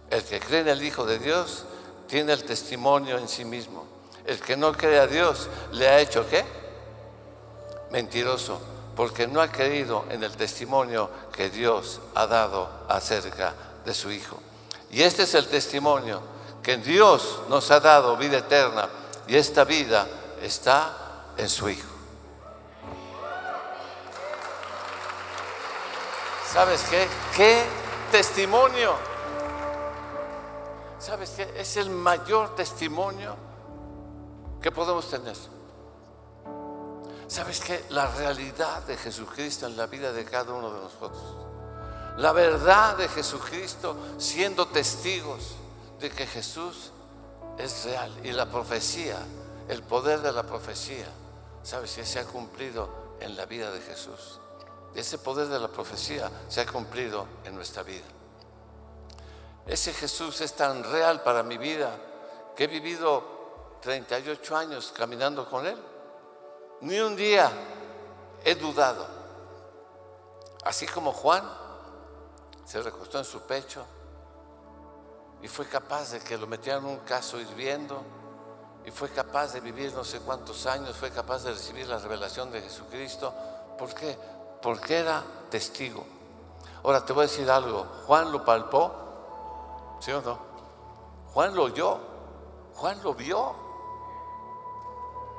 El 0.10 0.24
que 0.24 0.40
cree 0.40 0.62
en 0.62 0.68
el 0.68 0.84
Hijo 0.84 1.06
de 1.06 1.18
Dios 1.18 1.66
tiene 2.08 2.34
el 2.34 2.44
testimonio 2.44 3.18
en 3.18 3.28
sí 3.28 3.44
mismo. 3.44 3.86
El 4.26 4.40
que 4.40 4.56
no 4.56 4.74
cree 4.74 5.00
a 5.00 5.08
Dios 5.08 5.50
le 5.72 5.88
ha 5.88 6.00
hecho 6.00 6.30
qué? 6.30 6.46
Mentiroso, 7.90 8.62
porque 8.96 9.26
no 9.26 9.42
ha 9.42 9.52
creído 9.52 10.06
en 10.12 10.24
el 10.24 10.36
testimonio 10.38 11.10
que 11.32 11.50
Dios 11.50 12.00
ha 12.14 12.28
dado 12.28 12.70
acerca 12.88 13.56
de 13.84 13.96
su 13.96 14.12
Hijo. 14.12 14.38
Y 14.92 15.02
este 15.02 15.24
es 15.24 15.34
el 15.34 15.48
testimonio 15.48 16.22
que 16.62 16.78
Dios 16.78 17.42
nos 17.50 17.72
ha 17.72 17.80
dado 17.80 18.18
vida 18.18 18.38
eterna 18.38 18.88
y 19.28 19.36
esta 19.36 19.64
vida 19.64 20.08
está 20.44 21.34
en 21.38 21.50
su 21.50 21.70
Hijo. 21.70 21.91
¿Sabes 26.52 26.84
qué? 26.90 27.08
¿Qué 27.34 27.64
testimonio? 28.12 28.94
¿Sabes 31.00 31.30
qué? 31.30 31.54
Es 31.56 31.78
el 31.78 31.90
mayor 31.90 32.56
testimonio 32.56 33.38
que 34.62 34.70
podemos 34.70 35.10
tener. 35.10 35.38
¿Sabes 37.28 37.62
qué? 37.62 37.86
La 37.92 38.08
realidad 38.08 38.84
de 38.84 38.98
Jesucristo 38.98 39.66
en 39.66 39.78
la 39.78 39.88
vida 39.88 40.12
de 40.12 40.26
cada 40.26 40.52
uno 40.52 40.74
de 40.74 40.82
nosotros. 40.82 41.38
La 42.18 42.34
verdad 42.34 42.98
de 42.98 43.08
Jesucristo 43.08 43.96
siendo 44.18 44.68
testigos 44.68 45.56
de 46.02 46.10
que 46.10 46.28
Jesús 46.28 46.92
es 47.58 47.86
real 47.86 48.12
y 48.26 48.34
la 48.34 48.48
profecía, 48.48 49.20
el 49.70 49.84
poder 49.84 50.20
de 50.20 50.34
la 50.34 50.44
profecía, 50.44 51.08
sabes 51.64 51.94
que 51.94 52.06
se 52.06 52.20
ha 52.20 52.26
cumplido 52.26 52.90
en 53.22 53.38
la 53.38 53.46
vida 53.46 53.72
de 53.72 53.80
Jesús. 53.80 54.42
Ese 54.96 55.18
poder 55.18 55.48
de 55.48 55.60
la 55.60 55.68
profecía 55.68 56.30
se 56.50 56.62
ha 56.62 56.66
cumplido 56.66 57.26
en 57.46 57.56
nuestra 57.56 57.84
vida. 57.84 58.06
Ese 59.66 59.94
Jesús 59.94 60.42
es 60.42 60.54
tan 60.54 60.84
real 60.84 61.22
para 61.24 61.44
mi 61.44 61.58
vida 61.58 61.96
que 62.56 62.66
he 62.66 62.68
vivido 62.68 63.78
38 63.82 64.58
años 64.58 64.94
caminando 64.96 65.50
con 65.50 65.66
Él. 65.66 65.78
Ni 66.82 67.00
un 67.00 67.16
día 67.16 67.52
he 68.44 68.56
dudado. 68.56 69.08
Así 70.64 70.86
como 70.88 71.12
Juan 71.14 71.44
se 72.66 72.82
recostó 72.82 73.18
en 73.18 73.26
su 73.26 73.42
pecho 73.42 73.86
y 75.42 75.48
fue 75.48 75.68
capaz 75.68 76.12
de 76.12 76.20
que 76.20 76.38
lo 76.38 76.48
metieran 76.48 76.86
en 76.86 76.92
un 76.92 77.00
caso 77.00 77.40
hirviendo 77.40 78.02
y 78.86 78.92
fue 78.92 79.10
capaz 79.10 79.54
de 79.54 79.60
vivir 79.60 79.94
no 79.94 80.04
sé 80.04 80.20
cuántos 80.20 80.66
años, 80.66 80.96
fue 80.96 81.12
capaz 81.12 81.44
de 81.44 81.52
recibir 81.52 81.88
la 81.88 81.98
revelación 81.98 82.52
de 82.52 82.62
Jesucristo. 82.62 83.34
¿Por 83.78 83.94
qué? 83.94 84.18
Porque 84.62 84.98
era 84.98 85.24
testigo. 85.50 86.06
Ahora 86.84 87.06
te 87.06 87.14
voy 87.14 87.26
a 87.26 87.28
decir 87.28 87.50
algo, 87.50 87.86
Juan 88.08 88.32
lo 88.32 88.44
palpó, 88.44 88.92
¿sí 90.00 90.12
o 90.12 90.22
no? 90.22 90.40
Juan 91.34 91.56
lo 91.56 91.64
oyó, 91.64 92.00
Juan 92.76 93.02
lo 93.04 93.14
vio, 93.14 93.54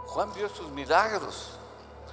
Juan 0.06 0.32
vio 0.32 0.48
sus 0.48 0.68
milagros, 0.68 1.50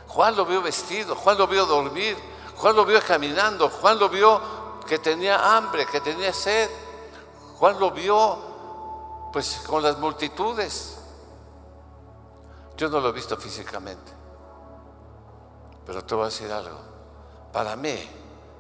Juan 0.07 0.35
lo 0.35 0.45
vio 0.45 0.61
vestido, 0.61 1.15
Juan 1.15 1.37
lo 1.37 1.47
vio 1.47 1.65
dormir, 1.65 2.17
Juan 2.57 2.75
lo 2.75 2.85
vio 2.85 2.99
caminando, 3.05 3.69
Juan 3.69 3.99
lo 3.99 4.09
vio 4.09 4.41
que 4.89 4.97
tenía 4.97 5.55
hambre, 5.55 5.85
que 5.85 6.01
tenía 6.01 6.33
sed. 6.33 6.69
Juan 7.57 7.79
lo 7.79 7.91
vio 7.91 9.29
pues 9.31 9.63
con 9.67 9.83
las 9.83 9.97
multitudes. 9.99 10.97
Yo 12.75 12.89
no 12.89 12.99
lo 12.99 13.09
he 13.09 13.11
visto 13.11 13.37
físicamente. 13.37 14.11
Pero 15.85 16.03
te 16.03 16.15
voy 16.15 16.23
a 16.23 16.25
decir 16.25 16.51
algo. 16.51 16.88
Para 17.51 17.75
mí 17.75 17.97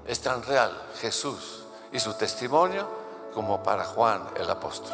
es 0.07 0.19
tan 0.21 0.43
real 0.43 0.71
Jesús 0.99 1.63
y 1.91 1.99
su 1.99 2.13
testimonio 2.13 2.87
como 3.33 3.61
para 3.61 3.83
Juan 3.83 4.27
el 4.35 4.49
apóstol. 4.49 4.93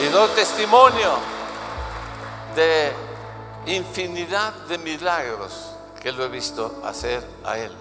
Y 0.00 0.06
doy 0.06 0.28
testimonio 0.30 1.12
de 2.56 2.92
infinidad 3.66 4.52
de 4.68 4.78
milagros 4.78 5.70
que 6.00 6.10
lo 6.10 6.24
he 6.24 6.28
visto 6.28 6.82
hacer 6.84 7.24
a 7.44 7.56
él. 7.58 7.72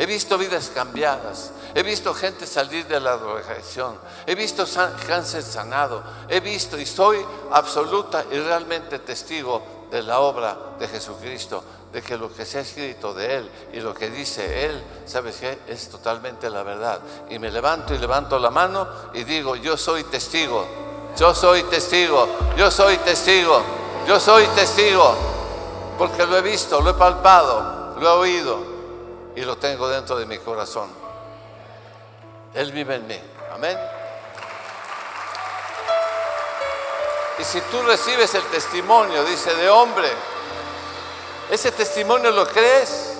He 0.00 0.06
visto 0.06 0.38
vidas 0.38 0.70
cambiadas. 0.74 1.50
He 1.74 1.82
visto 1.82 2.14
gente 2.14 2.46
salir 2.46 2.86
de 2.86 2.98
la 2.98 3.18
drogadicción. 3.18 3.98
He 4.26 4.34
visto 4.34 4.64
cáncer 5.06 5.42
sanado. 5.42 6.02
He 6.26 6.40
visto 6.40 6.78
y 6.78 6.86
soy 6.86 7.18
absoluta 7.52 8.24
y 8.32 8.38
realmente 8.38 9.00
testigo 9.00 9.62
de 9.90 10.02
la 10.02 10.20
obra 10.20 10.56
de 10.78 10.88
Jesucristo, 10.88 11.62
de 11.92 12.00
que 12.00 12.16
lo 12.16 12.32
que 12.32 12.46
se 12.46 12.56
ha 12.56 12.60
escrito 12.62 13.12
de 13.12 13.36
Él 13.36 13.50
y 13.74 13.80
lo 13.80 13.92
que 13.92 14.08
dice 14.08 14.64
Él, 14.64 14.82
¿sabes 15.04 15.36
qué? 15.36 15.58
Es 15.68 15.90
totalmente 15.90 16.48
la 16.48 16.62
verdad. 16.62 17.00
Y 17.28 17.38
me 17.38 17.50
levanto 17.50 17.94
y 17.94 17.98
levanto 17.98 18.38
la 18.38 18.48
mano 18.48 18.88
y 19.12 19.24
digo, 19.24 19.54
yo 19.54 19.76
soy 19.76 20.04
testigo, 20.04 20.66
yo 21.18 21.34
soy 21.34 21.64
testigo, 21.64 22.26
yo 22.56 22.70
soy 22.70 22.96
testigo, 22.96 23.60
yo 24.08 24.18
soy 24.18 24.46
testigo, 24.54 25.14
porque 25.98 26.24
lo 26.24 26.38
he 26.38 26.40
visto, 26.40 26.80
lo 26.80 26.88
he 26.88 26.94
palpado, 26.94 27.96
lo 28.00 28.08
he 28.08 28.12
oído 28.12 28.69
y 29.36 29.42
lo 29.42 29.56
tengo 29.56 29.88
dentro 29.88 30.16
de 30.16 30.26
mi 30.26 30.38
corazón. 30.38 30.90
Él 32.54 32.72
vive 32.72 32.96
en 32.96 33.06
mí. 33.06 33.20
Amén. 33.52 33.78
Y 37.38 37.44
si 37.44 37.60
tú 37.62 37.80
recibes 37.82 38.34
el 38.34 38.42
testimonio, 38.44 39.24
dice, 39.24 39.54
de 39.54 39.70
hombre, 39.70 40.08
ese 41.50 41.72
testimonio 41.72 42.30
lo 42.30 42.46
crees. 42.46 43.14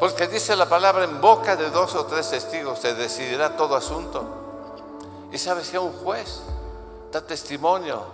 Porque 0.00 0.26
dice 0.26 0.56
la 0.56 0.68
palabra, 0.68 1.04
en 1.04 1.20
boca 1.20 1.56
de 1.56 1.70
dos 1.70 1.94
o 1.94 2.04
tres 2.06 2.28
testigos 2.30 2.80
se 2.80 2.94
decidirá 2.94 3.56
todo 3.56 3.76
asunto. 3.76 4.24
Y 5.32 5.38
sabes 5.38 5.70
que 5.70 5.78
un 5.78 5.92
juez 5.92 6.40
da 7.12 7.20
testimonio 7.20 8.04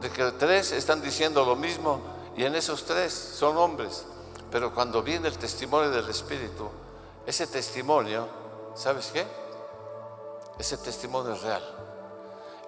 de 0.00 0.10
que 0.10 0.32
tres 0.32 0.72
están 0.72 1.00
diciendo 1.00 1.44
lo 1.44 1.56
mismo 1.56 2.00
y 2.36 2.44
en 2.44 2.54
esos 2.54 2.84
tres 2.84 3.12
son 3.12 3.56
hombres. 3.56 4.04
Pero 4.54 4.72
cuando 4.72 5.02
viene 5.02 5.26
el 5.26 5.36
testimonio 5.36 5.90
del 5.90 6.08
Espíritu, 6.08 6.70
ese 7.26 7.48
testimonio, 7.48 8.28
¿sabes 8.76 9.10
qué? 9.12 9.26
Ese 10.56 10.76
testimonio 10.76 11.32
es 11.32 11.42
real. 11.42 11.64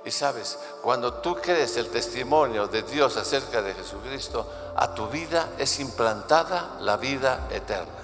Y 0.05 0.11
sabes, 0.11 0.59
cuando 0.83 1.15
tú 1.15 1.37
crees 1.37 1.77
el 1.77 1.89
testimonio 1.91 2.67
de 2.67 2.83
Dios 2.83 3.17
acerca 3.17 3.63
de 3.63 3.73
Jesucristo, 3.73 4.53
a 4.75 4.97
tu 4.97 5.07
vida 5.07 5.51
es 5.59 5.79
implantada 5.79 6.77
la 6.81 6.97
vida 6.97 7.47
eterna. 7.53 8.03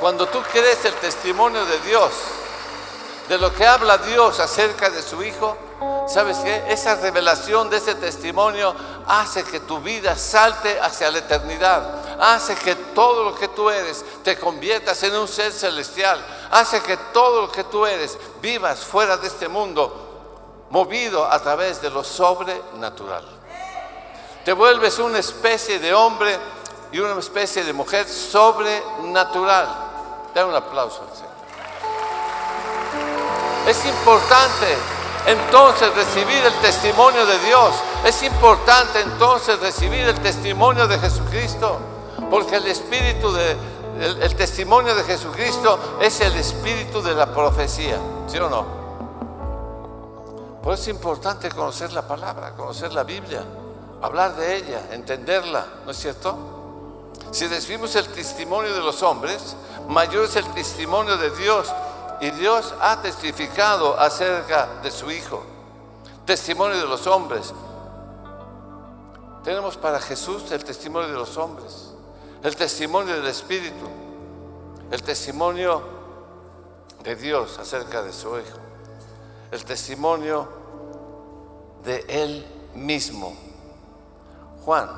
Cuando 0.00 0.26
tú 0.26 0.42
crees 0.50 0.84
el 0.84 0.94
testimonio 0.94 1.64
de 1.64 1.78
Dios, 1.82 2.12
de 3.28 3.38
lo 3.38 3.52
que 3.54 3.66
habla 3.66 3.98
Dios 3.98 4.38
acerca 4.40 4.90
de 4.90 5.02
su 5.02 5.22
Hijo, 5.22 5.56
¿sabes 6.06 6.38
qué? 6.38 6.64
Esa 6.68 6.96
revelación 6.96 7.70
de 7.70 7.78
ese 7.78 7.94
testimonio 7.94 8.74
hace 9.06 9.44
que 9.44 9.60
tu 9.60 9.80
vida 9.80 10.16
salte 10.16 10.78
hacia 10.80 11.10
la 11.10 11.18
eternidad. 11.18 12.20
Hace 12.20 12.54
que 12.54 12.76
todo 12.76 13.24
lo 13.24 13.34
que 13.34 13.48
tú 13.48 13.70
eres 13.70 14.04
te 14.22 14.38
conviertas 14.38 15.02
en 15.02 15.16
un 15.16 15.26
ser 15.26 15.52
celestial. 15.52 16.24
Hace 16.50 16.82
que 16.82 16.96
todo 17.12 17.42
lo 17.42 17.50
que 17.50 17.64
tú 17.64 17.86
eres 17.86 18.18
vivas 18.40 18.80
fuera 18.84 19.16
de 19.16 19.26
este 19.26 19.48
mundo, 19.48 20.66
movido 20.70 21.24
a 21.24 21.38
través 21.40 21.80
de 21.80 21.90
lo 21.90 22.04
sobrenatural. 22.04 23.24
Te 24.44 24.52
vuelves 24.52 24.98
una 24.98 25.18
especie 25.18 25.78
de 25.78 25.94
hombre 25.94 26.38
y 26.92 26.98
una 26.98 27.18
especie 27.18 27.64
de 27.64 27.72
mujer 27.72 28.06
sobrenatural. 28.06 29.68
Da 30.34 30.44
un 30.44 30.54
aplauso 30.54 31.02
al 31.08 31.16
Señor. 31.16 31.23
Es 33.66 33.84
importante 33.86 34.66
entonces 35.26 35.94
recibir 35.94 36.44
el 36.44 36.52
testimonio 36.60 37.24
de 37.24 37.38
Dios 37.38 37.74
Es 38.04 38.22
importante 38.22 39.00
entonces 39.00 39.58
recibir 39.58 40.00
el 40.00 40.20
testimonio 40.20 40.86
de 40.86 40.98
Jesucristo, 40.98 41.78
porque 42.30 42.56
el 42.56 42.66
espíritu 42.66 43.32
de 43.32 43.56
el, 44.00 44.34
testimonio 44.34 44.94
de 44.94 45.04
Jesucristo 45.04 45.78
es 46.00 46.20
el 46.20 46.34
espíritu 46.36 47.00
de 47.00 47.14
la 47.14 47.32
profecía, 47.32 47.96
¿sí 48.26 48.38
o 48.38 48.50
no? 48.50 48.66
Por 50.62 50.74
eso 50.74 50.82
es 50.82 50.88
importante 50.88 51.48
conocer 51.48 51.92
la 51.92 52.06
palabra, 52.06 52.52
conocer 52.54 52.92
la 52.92 53.04
Biblia, 53.04 53.44
hablar 54.02 54.34
de 54.34 54.56
ella, 54.56 54.88
entenderla, 54.90 55.64
¿no 55.84 55.92
es 55.92 55.96
cierto? 55.96 56.36
Si 57.30 57.46
recibimos 57.46 57.94
el 57.96 58.08
testimonio 58.08 58.74
de 58.74 58.80
los 58.80 59.02
hombres, 59.02 59.56
mayor 59.88 60.24
es 60.24 60.36
el 60.36 60.46
testimonio 60.54 61.16
de 61.16 61.30
Dios. 61.30 61.72
Y 62.24 62.30
Dios 62.30 62.72
ha 62.80 63.02
testificado 63.02 64.00
acerca 64.00 64.80
de 64.82 64.90
su 64.90 65.10
Hijo. 65.10 65.42
Testimonio 66.24 66.78
de 66.78 66.86
los 66.86 67.06
hombres. 67.06 67.52
Tenemos 69.42 69.76
para 69.76 70.00
Jesús 70.00 70.50
el 70.50 70.64
testimonio 70.64 71.08
de 71.10 71.18
los 71.18 71.36
hombres, 71.36 71.90
el 72.42 72.56
testimonio 72.56 73.14
del 73.16 73.26
Espíritu, 73.26 73.86
el 74.90 75.02
testimonio 75.02 75.82
de 77.02 77.14
Dios 77.14 77.58
acerca 77.58 78.02
de 78.02 78.10
su 78.10 78.28
Hijo, 78.38 78.58
el 79.50 79.62
testimonio 79.66 80.48
de 81.84 82.06
Él 82.08 82.46
mismo. 82.74 83.36
Juan 84.64 84.88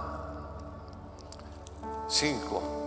5. 2.07 2.86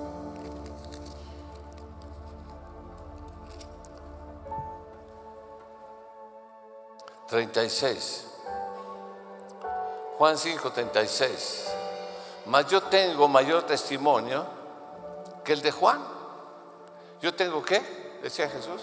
Treinta 7.29 7.63
y 7.63 7.69
seis. 7.69 8.25
Juan 10.17 10.37
5, 10.37 10.71
36. 10.71 11.65
Mas 12.47 12.67
yo 12.67 12.81
tengo 12.83 13.27
mayor 13.27 13.63
testimonio 13.63 14.45
que 15.45 15.53
el 15.53 15.61
de 15.61 15.71
Juan. 15.71 15.99
¿Yo 17.21 17.33
tengo 17.33 17.63
qué? 17.63 18.19
Decía 18.21 18.49
Jesús. 18.49 18.81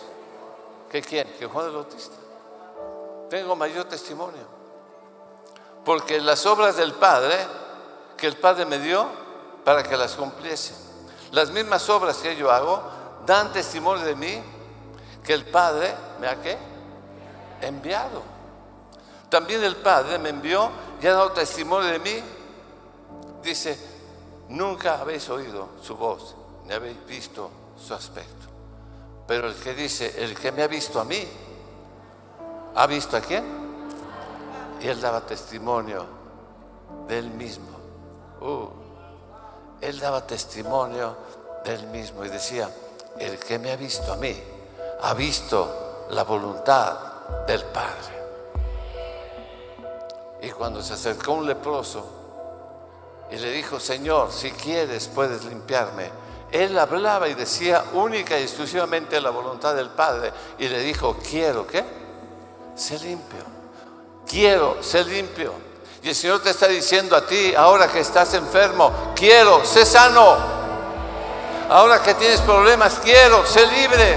¿Que 0.91 1.03
quién? 1.03 1.29
Que 1.39 1.47
Juan 1.47 1.67
el 1.67 1.73
Bautista. 1.73 2.15
Tengo 3.29 3.57
mayor 3.57 3.85
testimonio. 3.85 4.45
Porque 5.85 6.21
las 6.21 6.47
obras 6.47 6.77
del 6.77 6.95
Padre, 6.95 7.37
que 8.17 8.29
el 8.29 8.37
Padre 8.37 8.65
me 8.65 8.79
dio 8.79 9.07
para 9.65 9.83
que 9.83 9.97
las 9.97 10.15
cumpliese. 10.15 10.75
Las 11.33 11.51
mismas 11.51 11.89
obras 11.91 12.19
que 12.19 12.37
yo 12.37 12.51
hago 12.51 12.81
dan 13.27 13.53
testimonio 13.53 14.05
de 14.05 14.15
mí 14.15 14.43
que 15.25 15.35
el 15.35 15.45
Padre 15.45 15.93
me 16.21 16.29
ha 16.29 16.41
qué? 16.41 16.57
Enviado. 17.61 18.36
También 19.29 19.65
el 19.65 19.77
Padre 19.77 20.19
me 20.19 20.31
envió 20.31 20.71
y 21.01 21.07
ha 21.07 21.13
dado 21.13 21.33
testimonio 21.33 21.91
de 21.91 21.99
mí. 21.99 22.23
Dice, 23.43 23.79
nunca 24.49 25.01
habéis 25.01 25.29
oído 25.29 25.71
su 25.83 25.97
voz, 25.97 26.35
ni 26.67 26.73
habéis 26.73 27.05
visto 27.07 27.51
su 27.77 27.95
aspecto. 27.95 28.47
Pero 29.27 29.49
el 29.49 29.55
que 29.57 29.75
dice, 29.75 30.23
el 30.23 30.39
que 30.39 30.53
me 30.53 30.63
ha 30.63 30.69
visto 30.69 31.01
a 31.01 31.05
mí, 31.05 31.27
¿ha 32.75 32.87
visto 32.87 33.17
a 33.17 33.21
quién? 33.21 33.45
Y 34.81 34.89
él 34.89 35.01
daba 35.01 35.23
testimonio 35.23 36.07
de 37.09 37.19
él 37.19 37.31
mismo. 37.31 37.77
Uh, 38.41 38.69
él 39.81 39.99
daba 39.99 40.27
testimonio 40.27 41.17
de 41.65 41.75
él 41.75 41.87
mismo 41.89 42.25
y 42.25 42.29
decía, 42.29 42.71
el 43.19 43.39
que 43.39 43.59
me 43.59 43.73
ha 43.73 43.77
visto 43.77 44.13
a 44.13 44.17
mí, 44.17 44.37
ha 45.03 45.15
visto 45.15 46.07
la 46.11 46.23
voluntad 46.23 46.99
del 47.47 47.65
Padre. 47.65 48.16
Y 50.47 50.51
cuando 50.51 50.81
se 50.81 50.93
acercó 50.93 51.33
un 51.33 51.45
leproso 51.45 52.07
y 53.33 53.37
le 53.37 53.51
dijo, 53.51 53.81
Señor, 53.81 54.31
si 54.31 54.53
quieres 54.53 55.09
puedes 55.09 55.45
limpiarme. 55.45 56.09
Él 56.53 56.79
hablaba 56.79 57.27
y 57.27 57.35
decía 57.35 57.85
única 57.95 58.39
y 58.39 58.45
exclusivamente 58.45 59.21
la 59.21 59.31
voluntad 59.31 59.75
del 59.75 59.89
Padre. 59.89 60.33
Y 60.61 60.69
le 60.69 60.79
dijo, 60.83 61.17
quiero, 61.29 61.67
¿qué? 61.67 61.85
Sé 62.77 62.97
limpio. 63.01 63.41
Quiero, 64.25 64.81
sé 64.85 65.05
limpio. 65.05 65.53
Y 66.05 66.11
el 66.11 66.15
Señor 66.15 66.41
te 66.41 66.51
está 66.51 66.69
diciendo 66.69 67.17
a 67.17 67.27
ti, 67.27 67.53
ahora 67.53 67.89
que 67.89 67.99
estás 67.99 68.33
enfermo, 68.35 68.93
quiero, 69.17 69.65
sé 69.65 69.85
sano. 69.85 70.37
Ahora 71.69 72.01
que 72.01 72.15
tienes 72.15 72.41
problemas, 72.43 73.01
quiero, 73.03 73.45
sé 73.45 73.67
libre. 73.67 74.17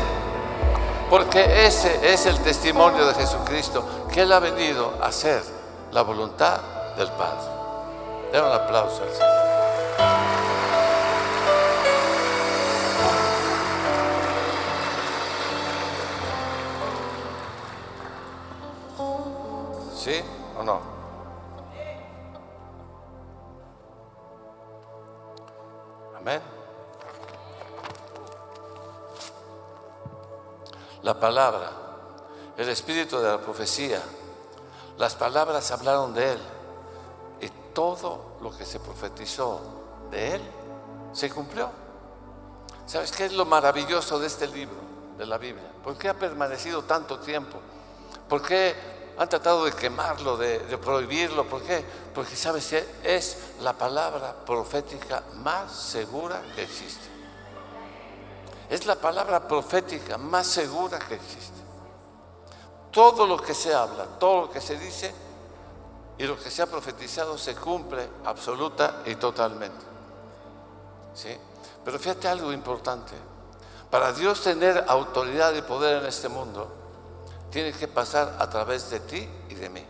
Porque 1.09 1.65
ese 1.65 2.13
es 2.13 2.27
el 2.27 2.39
testimonio 2.43 3.07
de 3.07 3.15
Jesucristo, 3.15 4.05
que 4.13 4.21
Él 4.21 4.31
ha 4.31 4.39
venido 4.39 4.93
a 5.01 5.07
hacer 5.07 5.57
la 5.91 6.02
voluntad 6.04 6.60
del 6.97 7.10
Padre. 7.12 7.49
Den 8.32 8.43
un 8.43 8.52
aplauso 8.52 9.04
al 9.04 9.10
Señor. 9.10 9.39
¿Sí 19.95 20.23
o 20.58 20.63
no? 20.63 20.80
Amén. 26.15 26.41
La 31.02 31.19
palabra, 31.19 31.71
el 32.58 32.69
espíritu 32.69 33.17
de 33.19 33.30
la 33.30 33.38
profecía 33.39 34.02
las 34.99 35.15
palabras 35.15 35.71
hablaron 35.71 36.13
de 36.13 36.33
Él 36.33 36.39
y 37.39 37.47
todo 37.73 38.38
lo 38.41 38.55
que 38.55 38.65
se 38.65 38.81
profetizó 38.81 39.62
de 40.12 40.35
Él 40.35 40.41
se 41.13 41.29
cumplió. 41.29 41.69
¿Sabes 42.85 43.13
qué 43.13 43.25
es 43.25 43.31
lo 43.31 43.45
maravilloso 43.45 44.19
de 44.19 44.27
este 44.27 44.45
libro, 44.47 44.75
de 45.17 45.25
la 45.25 45.38
Biblia? 45.38 45.71
¿Por 45.85 45.97
qué 45.97 46.09
ha 46.09 46.13
permanecido 46.13 46.83
tanto 46.83 47.17
tiempo? 47.19 47.59
¿Por 48.27 48.41
qué 48.41 48.75
han 49.17 49.29
tratado 49.29 49.63
de 49.63 49.71
quemarlo, 49.71 50.35
de, 50.35 50.59
prohibirlo? 50.77 51.47
¿Por 51.47 51.62
qué? 51.62 51.81
Porque, 52.13 52.35
¿sabes 52.35 52.67
qué? 52.67 52.85
Es 53.01 53.38
la 53.62 53.71
palabra 53.71 54.35
profética 54.45 55.23
más 55.35 55.71
segura 55.71 56.41
que 56.55 56.63
existe. 56.63 57.07
Es 58.69 58.85
la 58.85 58.95
palabra 58.95 59.47
profética 59.47 60.17
más 60.17 60.45
segura 60.45 60.99
que 60.99 61.15
existe. 61.15 61.58
Todo 62.91 63.28
lo 63.28 63.38
que 63.38 63.54
se 63.54 63.73
habla, 63.73 64.06
todo 64.19 64.41
lo 64.41 64.49
que 64.49 64.62
se 64.62 64.78
dice 64.78 65.13
y 66.17 66.23
lo 66.25 66.38
que 66.38 66.49
se 66.49 66.62
ha 66.62 66.65
profetizado 66.65 67.38
se 67.38 67.56
cumple 67.56 68.08
absoluta 68.25 69.04
y 69.06 69.15
totalmente. 69.15 69.86
¿Sí? 71.13 71.36
Pero 71.86 71.99
fíjate 71.99 72.28
algo 72.28 72.52
importante. 72.52 73.13
Para 73.89 74.12
Dios 74.13 74.41
tener 74.41 74.86
autoridad 74.88 75.54
y 75.54 75.62
poder 75.62 76.02
en 76.02 76.06
este 76.08 76.30
mundo, 76.30 76.67
tiene 77.52 77.73
que 77.73 77.88
pasar 77.88 78.36
a 78.39 78.49
través 78.49 78.89
de 78.89 78.99
ti 78.99 79.30
y 79.49 79.56
de 79.56 79.69
mí. 79.69 79.86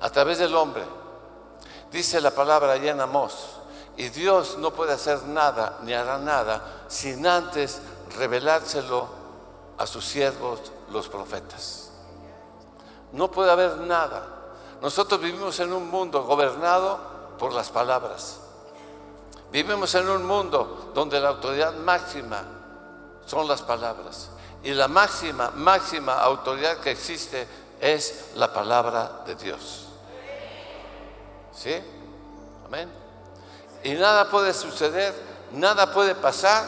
A 0.00 0.10
través 0.10 0.38
del 0.38 0.54
hombre. 0.54 0.84
Dice 1.90 2.20
la 2.20 2.30
palabra 2.30 2.72
allá 2.72 2.92
en 2.92 3.00
Amós. 3.00 3.56
Y 3.96 4.08
Dios 4.08 4.58
no 4.58 4.72
puede 4.72 4.92
hacer 4.92 5.22
nada 5.24 5.78
ni 5.82 5.92
hará 5.92 6.18
nada 6.18 6.84
sin 6.88 7.26
antes 7.26 7.80
revelárselo 8.16 9.06
a 9.78 9.86
sus 9.86 10.04
siervos 10.04 10.60
los 10.90 11.08
profetas. 11.08 11.90
No 13.12 13.30
puede 13.30 13.50
haber 13.50 13.78
nada. 13.78 14.26
Nosotros 14.80 15.20
vivimos 15.20 15.58
en 15.60 15.72
un 15.72 15.88
mundo 15.88 16.24
gobernado 16.24 16.98
por 17.38 17.52
las 17.52 17.70
palabras. 17.70 18.40
Vivimos 19.50 19.94
en 19.94 20.08
un 20.08 20.24
mundo 20.24 20.90
donde 20.94 21.20
la 21.20 21.28
autoridad 21.28 21.72
máxima 21.74 22.42
son 23.24 23.46
las 23.46 23.62
palabras. 23.62 24.30
Y 24.62 24.72
la 24.72 24.88
máxima, 24.88 25.50
máxima 25.54 26.14
autoridad 26.20 26.78
que 26.78 26.90
existe 26.90 27.46
es 27.80 28.30
la 28.34 28.52
palabra 28.52 29.22
de 29.26 29.34
Dios. 29.36 29.86
¿Sí? 31.54 31.74
Amén. 32.66 32.90
Y 33.84 33.92
nada 33.92 34.28
puede 34.30 34.52
suceder, 34.52 35.14
nada 35.52 35.92
puede 35.92 36.14
pasar 36.14 36.64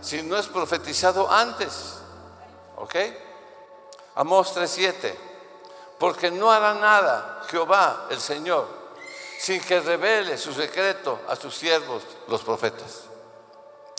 si 0.00 0.22
no 0.22 0.36
es 0.36 0.46
profetizado 0.46 1.30
antes. 1.30 1.98
¿Ok? 2.76 2.94
Amós 4.16 4.52
3:7. 4.54 5.14
Porque 5.98 6.30
no 6.30 6.50
hará 6.50 6.74
nada 6.74 7.42
Jehová, 7.48 8.06
el 8.10 8.20
Señor, 8.20 8.66
sin 9.38 9.60
que 9.62 9.80
revele 9.80 10.36
su 10.36 10.52
secreto 10.52 11.20
a 11.28 11.36
sus 11.36 11.54
siervos, 11.54 12.02
los 12.28 12.42
profetas. 12.42 13.04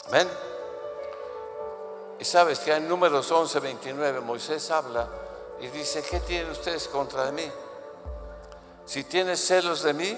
Amén. 0.07 0.29
Y 2.19 2.25
sabes 2.25 2.59
que 2.59 2.73
en 2.73 2.87
números 2.87 3.31
11, 3.31 3.59
29 3.59 4.21
Moisés 4.21 4.69
habla 4.71 5.07
y 5.59 5.67
dice, 5.67 6.03
¿qué 6.03 6.19
tienen 6.19 6.51
ustedes 6.51 6.87
contra 6.87 7.31
mí? 7.31 7.49
Si 8.85 9.03
tienes 9.03 9.45
celos 9.45 9.83
de 9.83 9.93
mí, 9.93 10.17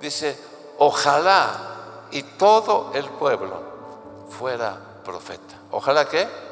dice, 0.00 0.38
ojalá 0.78 2.08
y 2.10 2.22
todo 2.22 2.90
el 2.94 3.08
pueblo 3.10 3.60
fuera 4.28 4.78
profeta. 5.04 5.54
Ojalá 5.70 6.06
que 6.08 6.45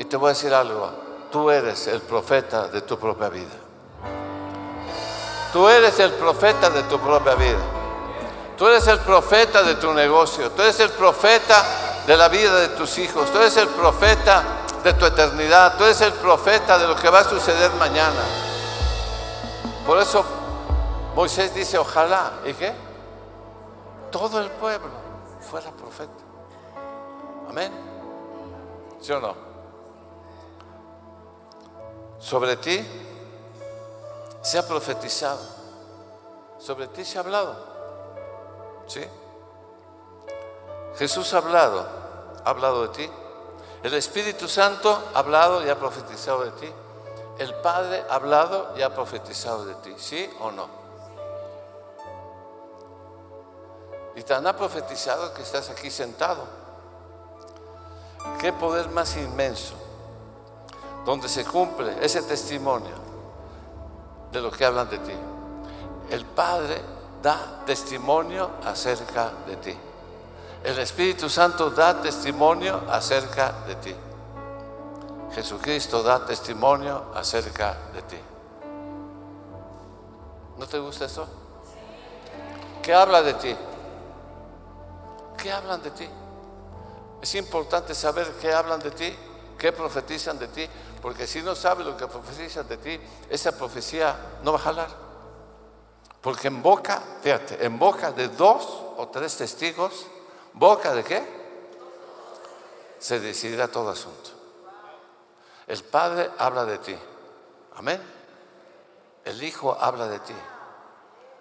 y 0.00 0.06
te 0.06 0.16
voy 0.16 0.28
a 0.28 0.32
decir 0.32 0.54
algo, 0.54 0.90
tú 1.30 1.50
eres 1.50 1.86
el 1.86 2.00
profeta 2.00 2.68
de 2.68 2.80
tu 2.80 2.98
propia 2.98 3.28
vida. 3.28 3.52
Tú 5.52 5.68
eres 5.68 5.98
el 6.00 6.12
profeta 6.12 6.70
de 6.70 6.84
tu 6.84 6.98
propia 6.98 7.34
vida. 7.34 7.60
Tú 8.56 8.66
eres 8.66 8.86
el 8.86 8.98
profeta 9.00 9.62
de 9.62 9.74
tu 9.74 9.92
negocio. 9.92 10.52
Tú 10.52 10.62
eres 10.62 10.80
el 10.80 10.88
profeta 10.88 12.02
de 12.06 12.16
la 12.16 12.30
vida 12.30 12.60
de 12.60 12.68
tus 12.68 12.96
hijos. 12.96 13.30
Tú 13.30 13.40
eres 13.40 13.54
el 13.58 13.68
profeta 13.68 14.42
de 14.82 14.94
tu 14.94 15.04
eternidad. 15.04 15.76
Tú 15.76 15.84
eres 15.84 16.00
el 16.00 16.14
profeta 16.14 16.78
de 16.78 16.88
lo 16.88 16.96
que 16.96 17.10
va 17.10 17.18
a 17.18 17.24
suceder 17.24 17.70
mañana. 17.72 18.22
Por 19.86 19.98
eso 19.98 20.24
Moisés 21.14 21.54
dice, 21.54 21.76
ojalá, 21.76 22.40
¿y 22.46 22.54
qué? 22.54 22.72
Todo 24.10 24.40
el 24.40 24.50
pueblo 24.52 24.92
fuera 25.42 25.70
profeta. 25.72 26.24
Amén. 27.50 27.70
¿Sí 28.98 29.12
o 29.12 29.20
no? 29.20 29.49
Sobre 32.20 32.56
ti 32.56 32.86
se 34.42 34.58
ha 34.58 34.66
profetizado. 34.66 35.40
Sobre 36.58 36.86
ti 36.88 37.04
se 37.04 37.18
ha 37.18 37.22
hablado. 37.22 37.56
¿Sí? 38.86 39.02
Jesús 40.96 41.32
ha 41.34 41.38
hablado, 41.38 41.86
ha 42.44 42.50
hablado 42.50 42.82
de 42.82 42.88
ti. 42.88 43.10
El 43.82 43.94
Espíritu 43.94 44.46
Santo 44.46 45.02
ha 45.14 45.18
hablado 45.18 45.64
y 45.64 45.70
ha 45.70 45.78
profetizado 45.78 46.44
de 46.44 46.50
ti. 46.52 46.72
El 47.38 47.54
Padre 47.54 48.04
ha 48.10 48.16
hablado 48.16 48.76
y 48.76 48.82
ha 48.82 48.94
profetizado 48.94 49.64
de 49.64 49.74
ti. 49.76 49.94
¿Sí 49.96 50.30
o 50.40 50.50
no? 50.50 50.68
Y 54.14 54.22
tan 54.22 54.46
ha 54.46 54.54
profetizado 54.54 55.32
que 55.32 55.40
estás 55.40 55.70
aquí 55.70 55.90
sentado. 55.90 56.44
Qué 58.38 58.52
poder 58.52 58.90
más 58.90 59.16
inmenso, 59.16 59.74
donde 61.10 61.28
se 61.28 61.44
cumple 61.44 61.96
ese 62.00 62.22
testimonio 62.22 62.94
de 64.30 64.40
lo 64.40 64.48
que 64.48 64.64
hablan 64.64 64.88
de 64.88 64.98
ti. 64.98 65.12
El 66.08 66.24
Padre 66.24 66.80
da 67.20 67.64
testimonio 67.66 68.48
acerca 68.64 69.32
de 69.44 69.56
ti. 69.56 69.76
El 70.62 70.78
Espíritu 70.78 71.28
Santo 71.28 71.70
da 71.70 72.00
testimonio 72.00 72.82
acerca 72.88 73.50
de 73.66 73.74
ti. 73.74 73.94
Jesucristo 75.34 76.00
da 76.00 76.24
testimonio 76.24 77.06
acerca 77.12 77.76
de 77.92 78.02
ti. 78.02 78.18
¿No 80.58 80.66
te 80.68 80.78
gusta 80.78 81.06
eso? 81.06 81.26
¿Qué 82.80 82.94
habla 82.94 83.20
de 83.22 83.34
ti? 83.34 83.56
¿Qué 85.36 85.50
hablan 85.50 85.82
de 85.82 85.90
ti? 85.90 86.08
Es 87.20 87.34
importante 87.34 87.96
saber 87.96 88.32
qué 88.40 88.52
hablan 88.52 88.78
de 88.78 88.92
ti, 88.92 89.12
qué 89.58 89.72
profetizan 89.72 90.38
de 90.38 90.46
ti, 90.46 90.68
porque 91.00 91.26
si 91.26 91.42
no 91.42 91.54
sabes 91.54 91.86
lo 91.86 91.96
que 91.96 92.06
profetizan 92.06 92.68
de 92.68 92.76
ti, 92.76 93.00
esa 93.28 93.52
profecía 93.52 94.16
no 94.42 94.52
va 94.52 94.58
a 94.58 94.62
jalar. 94.62 94.88
Porque 96.20 96.48
en 96.48 96.62
boca, 96.62 97.02
fíjate, 97.22 97.64
en 97.64 97.78
boca 97.78 98.12
de 98.12 98.28
dos 98.28 98.66
o 98.96 99.08
tres 99.08 99.36
testigos, 99.36 100.06
boca 100.52 100.94
de 100.94 101.04
qué? 101.04 101.40
Se 102.98 103.18
decidirá 103.18 103.68
todo 103.68 103.90
asunto. 103.90 104.30
El 105.66 105.82
Padre 105.84 106.30
habla 106.36 106.64
de 106.66 106.78
ti. 106.78 106.96
Amén. 107.76 108.02
El 109.24 109.42
Hijo 109.42 109.76
habla 109.80 110.06
de 110.08 110.18
ti. 110.18 110.34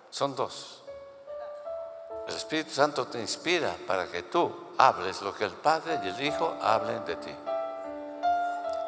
Son 0.10 0.36
dos. 0.36 0.84
El 2.28 2.36
Espíritu 2.36 2.72
Santo 2.72 3.08
te 3.08 3.20
inspira 3.20 3.76
para 3.88 4.08
que 4.08 4.24
tú 4.24 4.54
hables 4.78 5.22
lo 5.22 5.34
que 5.34 5.46
el 5.46 5.54
Padre 5.54 6.00
y 6.04 6.10
el 6.10 6.22
Hijo 6.22 6.56
hablen 6.62 7.04
de 7.04 7.16
ti. 7.18 7.36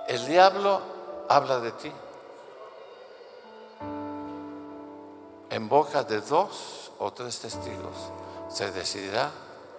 El 0.08 0.26
diablo 0.26 0.82
habla 1.30 1.60
de 1.60 1.72
ti. 1.72 1.92
En 5.50 5.70
boca 5.70 6.04
de 6.04 6.22
dos 6.22 6.92
o 7.00 7.12
tres 7.12 7.40
testigos 7.40 7.96
se 8.50 8.72
decidirá 8.72 9.30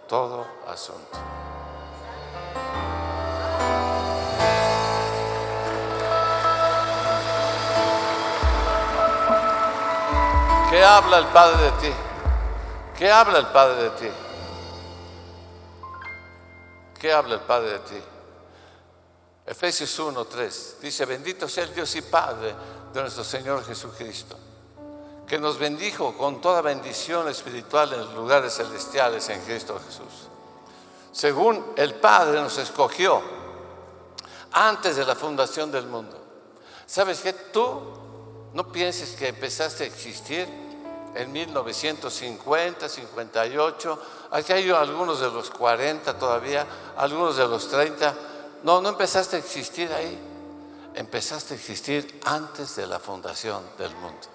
todo 0.08 0.46
asunto. 0.68 1.18
¿Qué 10.70 10.82
habla 10.82 11.18
el 11.18 11.26
Padre 11.26 11.64
de 11.64 11.70
ti? 11.72 11.92
¿Qué 12.96 13.10
habla 13.10 13.38
el 13.38 13.46
Padre 13.48 13.82
de 13.82 13.90
ti? 13.90 14.08
¿Qué 16.98 17.12
habla 17.12 17.34
el 17.34 17.40
Padre 17.40 17.72
de 17.72 17.78
ti? 17.80 18.11
Efesios 19.44 19.98
1, 19.98 20.24
3 20.24 20.76
dice, 20.80 21.04
bendito 21.04 21.48
sea 21.48 21.64
el 21.64 21.74
Dios 21.74 21.94
y 21.96 22.02
Padre 22.02 22.54
de 22.92 23.00
nuestro 23.00 23.24
Señor 23.24 23.64
Jesucristo, 23.64 24.36
que 25.26 25.38
nos 25.38 25.58
bendijo 25.58 26.16
con 26.16 26.40
toda 26.40 26.62
bendición 26.62 27.28
espiritual 27.28 27.92
en 27.92 28.00
los 28.00 28.14
lugares 28.14 28.54
celestiales 28.54 29.28
en 29.30 29.40
Cristo 29.42 29.80
Jesús. 29.84 30.28
Según 31.10 31.74
el 31.76 31.94
Padre 31.94 32.40
nos 32.40 32.56
escogió 32.58 33.20
antes 34.52 34.96
de 34.96 35.04
la 35.04 35.16
fundación 35.16 35.72
del 35.72 35.86
mundo. 35.86 36.18
¿Sabes 36.86 37.20
qué? 37.20 37.32
Tú 37.32 37.80
no 38.52 38.70
pienses 38.70 39.16
que 39.16 39.28
empezaste 39.28 39.84
a 39.84 39.86
existir 39.86 40.46
en 41.14 41.32
1950, 41.32 42.88
58. 42.88 44.02
Aquí 44.30 44.52
hay 44.52 44.70
algunos 44.70 45.20
de 45.20 45.30
los 45.30 45.50
40 45.50 46.18
todavía, 46.18 46.66
algunos 46.96 47.36
de 47.36 47.48
los 47.48 47.68
30. 47.68 48.14
No, 48.62 48.80
no 48.80 48.90
empezaste 48.90 49.36
a 49.36 49.38
existir 49.38 49.92
ahí. 49.92 50.18
Empezaste 50.94 51.54
a 51.54 51.56
existir 51.56 52.20
antes 52.24 52.76
de 52.76 52.86
la 52.86 52.98
fundación 52.98 53.62
del 53.78 53.94
mundo. 53.96 54.28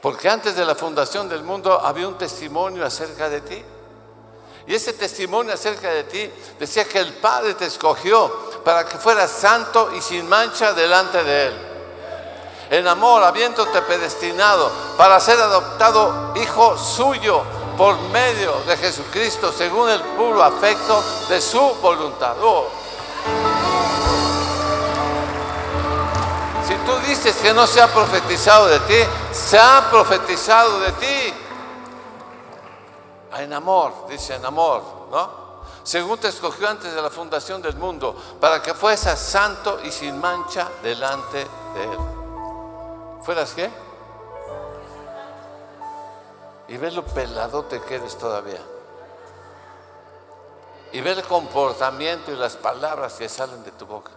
Porque 0.00 0.28
antes 0.28 0.54
de 0.54 0.64
la 0.64 0.74
fundación 0.74 1.28
del 1.28 1.42
mundo 1.42 1.72
había 1.72 2.06
un 2.06 2.16
testimonio 2.16 2.84
acerca 2.84 3.28
de 3.28 3.40
ti. 3.40 3.64
Y 4.66 4.74
ese 4.74 4.92
testimonio 4.92 5.54
acerca 5.54 5.90
de 5.90 6.04
ti 6.04 6.30
decía 6.58 6.84
que 6.84 6.98
el 6.98 7.14
Padre 7.14 7.54
te 7.54 7.66
escogió 7.66 8.62
para 8.64 8.84
que 8.84 8.98
fueras 8.98 9.30
santo 9.30 9.92
y 9.96 10.00
sin 10.00 10.28
mancha 10.28 10.72
delante 10.72 11.24
de 11.24 11.46
Él 11.46 11.68
en 12.70 12.86
amor, 12.86 13.22
habiéndote 13.22 13.80
predestinado 13.82 14.70
para 14.96 15.18
ser 15.20 15.38
adoptado 15.40 16.34
hijo 16.36 16.76
suyo 16.76 17.42
por 17.78 17.96
medio 18.10 18.54
de 18.66 18.76
Jesucristo, 18.76 19.52
según 19.52 19.88
el 19.88 20.00
puro 20.00 20.42
afecto 20.42 21.00
de 21.28 21.40
su 21.40 21.60
voluntad. 21.80 22.36
Oh. 22.42 22.66
Si 26.66 26.74
tú 26.74 26.98
dices 27.06 27.36
que 27.36 27.54
no 27.54 27.68
se 27.68 27.80
ha 27.80 27.86
profetizado 27.86 28.66
de 28.66 28.80
ti, 28.80 28.98
se 29.30 29.56
ha 29.56 29.88
profetizado 29.88 30.80
de 30.80 30.92
ti. 30.92 31.34
En 33.38 33.52
amor, 33.52 34.06
dice 34.08 34.34
en 34.34 34.44
amor, 34.44 34.82
¿no? 35.12 35.48
Según 35.84 36.18
te 36.18 36.28
escogió 36.28 36.68
antes 36.68 36.92
de 36.92 37.00
la 37.00 37.10
fundación 37.10 37.62
del 37.62 37.76
mundo, 37.76 38.14
para 38.40 38.60
que 38.60 38.74
fueras 38.74 39.18
santo 39.18 39.78
y 39.84 39.92
sin 39.92 40.20
mancha 40.20 40.68
delante 40.82 41.38
de 41.74 41.84
él. 41.84 41.98
¿Fueras 43.22 43.52
qué? 43.54 43.87
Y 46.68 46.76
ves 46.76 46.94
lo 46.94 47.04
peladote 47.04 47.80
que 47.80 47.96
eres 47.96 48.16
todavía. 48.18 48.60
Y 50.92 51.00
ve 51.00 51.12
el 51.12 51.22
comportamiento 51.22 52.30
y 52.30 52.36
las 52.36 52.56
palabras 52.56 53.14
que 53.14 53.28
salen 53.28 53.64
de 53.64 53.72
tu 53.72 53.86
boca. 53.86 54.12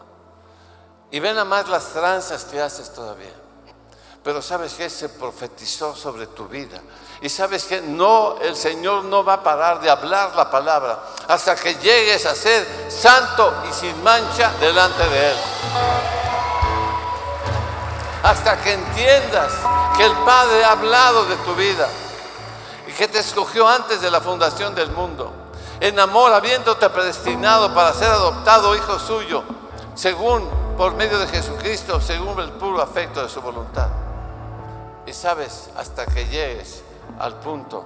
Y 1.11 1.19
ve 1.19 1.29
nada 1.29 1.45
más 1.45 1.67
las 1.69 1.87
tranzas 1.87 2.45
que 2.45 2.61
haces 2.61 2.93
todavía. 2.93 3.33
Pero 4.23 4.41
sabes 4.41 4.73
que 4.73 4.89
se 4.89 5.09
profetizó 5.09 5.95
sobre 5.95 6.27
tu 6.27 6.47
vida. 6.47 6.79
Y 7.21 7.29
sabes 7.29 7.65
que 7.65 7.81
no, 7.81 8.37
el 8.39 8.55
Señor 8.55 9.05
no 9.05 9.23
va 9.23 9.33
a 9.33 9.43
parar 9.43 9.79
de 9.81 9.89
hablar 9.89 10.35
la 10.35 10.49
palabra 10.49 10.99
hasta 11.27 11.55
que 11.55 11.75
llegues 11.75 12.25
a 12.25 12.35
ser 12.35 12.65
santo 12.89 13.53
y 13.69 13.73
sin 13.73 14.03
mancha 14.03 14.51
delante 14.59 15.07
de 15.09 15.31
Él 15.31 15.37
hasta 18.23 18.61
que 18.61 18.73
entiendas 18.73 19.51
que 19.97 20.05
el 20.05 20.13
Padre 20.25 20.63
ha 20.63 20.71
hablado 20.71 21.25
de 21.25 21.35
tu 21.37 21.55
vida 21.55 21.87
que 22.97 23.07
te 23.07 23.19
escogió 23.19 23.67
antes 23.67 24.01
de 24.01 24.11
la 24.11 24.21
fundación 24.21 24.75
del 24.75 24.91
mundo. 24.91 25.31
En 25.79 25.99
amor, 25.99 26.33
habiéndote 26.33 26.89
predestinado 26.89 27.73
para 27.73 27.93
ser 27.93 28.09
adoptado 28.09 28.75
hijo 28.75 28.99
suyo, 28.99 29.43
según 29.95 30.47
por 30.77 30.93
medio 30.93 31.17
de 31.19 31.27
Jesucristo, 31.27 31.99
según 31.99 32.39
el 32.39 32.51
puro 32.51 32.81
afecto 32.81 33.23
de 33.23 33.29
su 33.29 33.41
voluntad. 33.41 33.87
Y 35.05 35.13
sabes, 35.13 35.69
hasta 35.75 36.05
que 36.05 36.27
llegues 36.27 36.83
al 37.19 37.35
punto, 37.35 37.83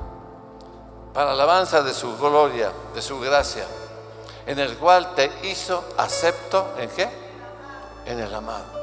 para 1.14 1.32
alabanza 1.32 1.82
de 1.82 1.94
su 1.94 2.18
gloria, 2.18 2.72
de 2.94 3.02
su 3.02 3.20
gracia, 3.20 3.66
en 4.46 4.60
el 4.60 4.78
cual 4.78 5.16
te 5.16 5.32
hizo 5.44 5.84
acepto 5.98 6.74
en 6.78 6.90
qué? 6.90 7.10
En 8.06 8.20
el 8.20 8.34
amado 8.34 8.76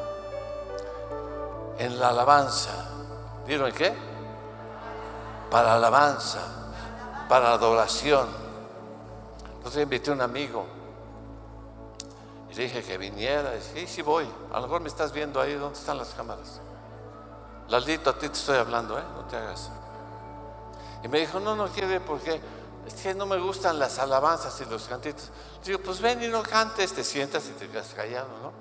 en 1.83 1.99
la 1.99 2.09
alabanza. 2.09 2.71
¿Vieron 3.47 3.73
qué? 3.73 3.93
Para 5.53 5.75
alabanza, 5.75 6.41
para 7.29 7.53
adoración. 7.53 8.27
Entonces 9.57 9.83
invité 9.83 10.11
a 10.11 10.15
un 10.15 10.23
amigo 10.23 10.65
y 12.51 12.55
le 12.55 12.63
dije 12.63 12.83
que 12.83 12.97
viniera. 12.97 13.55
Y 13.55 13.61
sí, 13.61 13.87
sí 13.87 14.01
voy. 14.01 14.27
A 14.51 14.57
lo 14.57 14.63
mejor 14.63 14.81
me 14.81 14.89
estás 14.89 15.13
viendo 15.13 15.43
ahí, 15.43 15.53
¿dónde 15.53 15.79
están 15.79 15.99
las 15.99 16.09
cámaras? 16.15 16.63
Laldito, 17.69 18.09
a 18.09 18.15
ti 18.15 18.31
te 18.31 18.35
estoy 18.35 18.57
hablando, 18.57 18.99
¿eh? 18.99 19.03
No 19.15 19.27
te 19.27 19.37
hagas. 19.37 19.71
Y 21.05 21.09
me 21.09 21.21
dijo, 21.21 21.39
no, 21.39 21.55
no 21.55 21.69
quiero 21.69 21.93
ir 21.93 22.01
porque 22.01 22.41
es 22.87 22.95
que 22.95 23.15
no 23.15 23.27
me 23.27 23.39
gustan 23.39 23.79
las 23.79 23.99
alabanzas 23.99 24.59
y 24.63 24.65
los 24.65 24.85
cantitos. 24.89 25.31
Digo, 25.63 25.81
pues 25.81 26.01
ven 26.01 26.23
y 26.23 26.29
no 26.29 26.43
cantes, 26.43 26.95
te 26.95 27.05
sientas 27.05 27.47
y 27.47 27.51
te 27.51 27.69
quedas 27.69 27.93
callado, 27.95 28.29
¿no? 28.43 28.53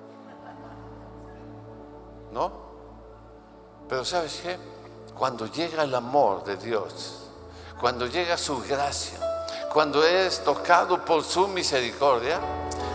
¿No? 2.34 2.52
Pero 3.88 4.04
¿sabes 4.04 4.42
qué? 4.44 4.81
Cuando 5.22 5.46
llega 5.46 5.84
el 5.84 5.94
amor 5.94 6.44
de 6.46 6.58
Dios, 6.58 7.20
cuando 7.80 8.08
llega 8.08 8.40
su 8.40 8.60
gracia, 8.64 9.20
cuando 9.72 10.04
eres 10.04 10.44
tocado 10.44 11.06
por 11.06 11.24
su 11.24 11.48
misericordia, 11.48 12.40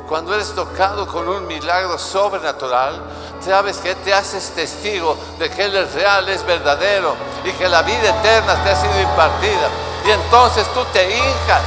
cuando 0.09 0.35
eres 0.35 0.53
tocado 0.53 1.07
con 1.07 1.29
un 1.29 1.47
milagro 1.47 1.97
sobrenatural, 1.97 3.01
sabes 3.41 3.79
que 3.79 3.95
te 3.95 4.13
haces 4.13 4.51
testigo 4.57 5.17
de 5.39 5.49
que 5.51 5.67
Él 5.67 5.77
es 5.77 5.95
real, 5.95 6.29
es 6.29 6.45
verdadero 6.45 7.15
y 7.45 7.53
que 7.53 7.69
la 7.69 7.83
vida 7.83 8.19
eterna 8.19 8.61
te 8.65 8.71
ha 8.71 8.75
sido 8.75 9.01
impartida. 9.01 9.69
Y 10.05 10.11
entonces 10.11 10.67
tú 10.75 10.85
te 10.93 11.09
hincas, 11.09 11.63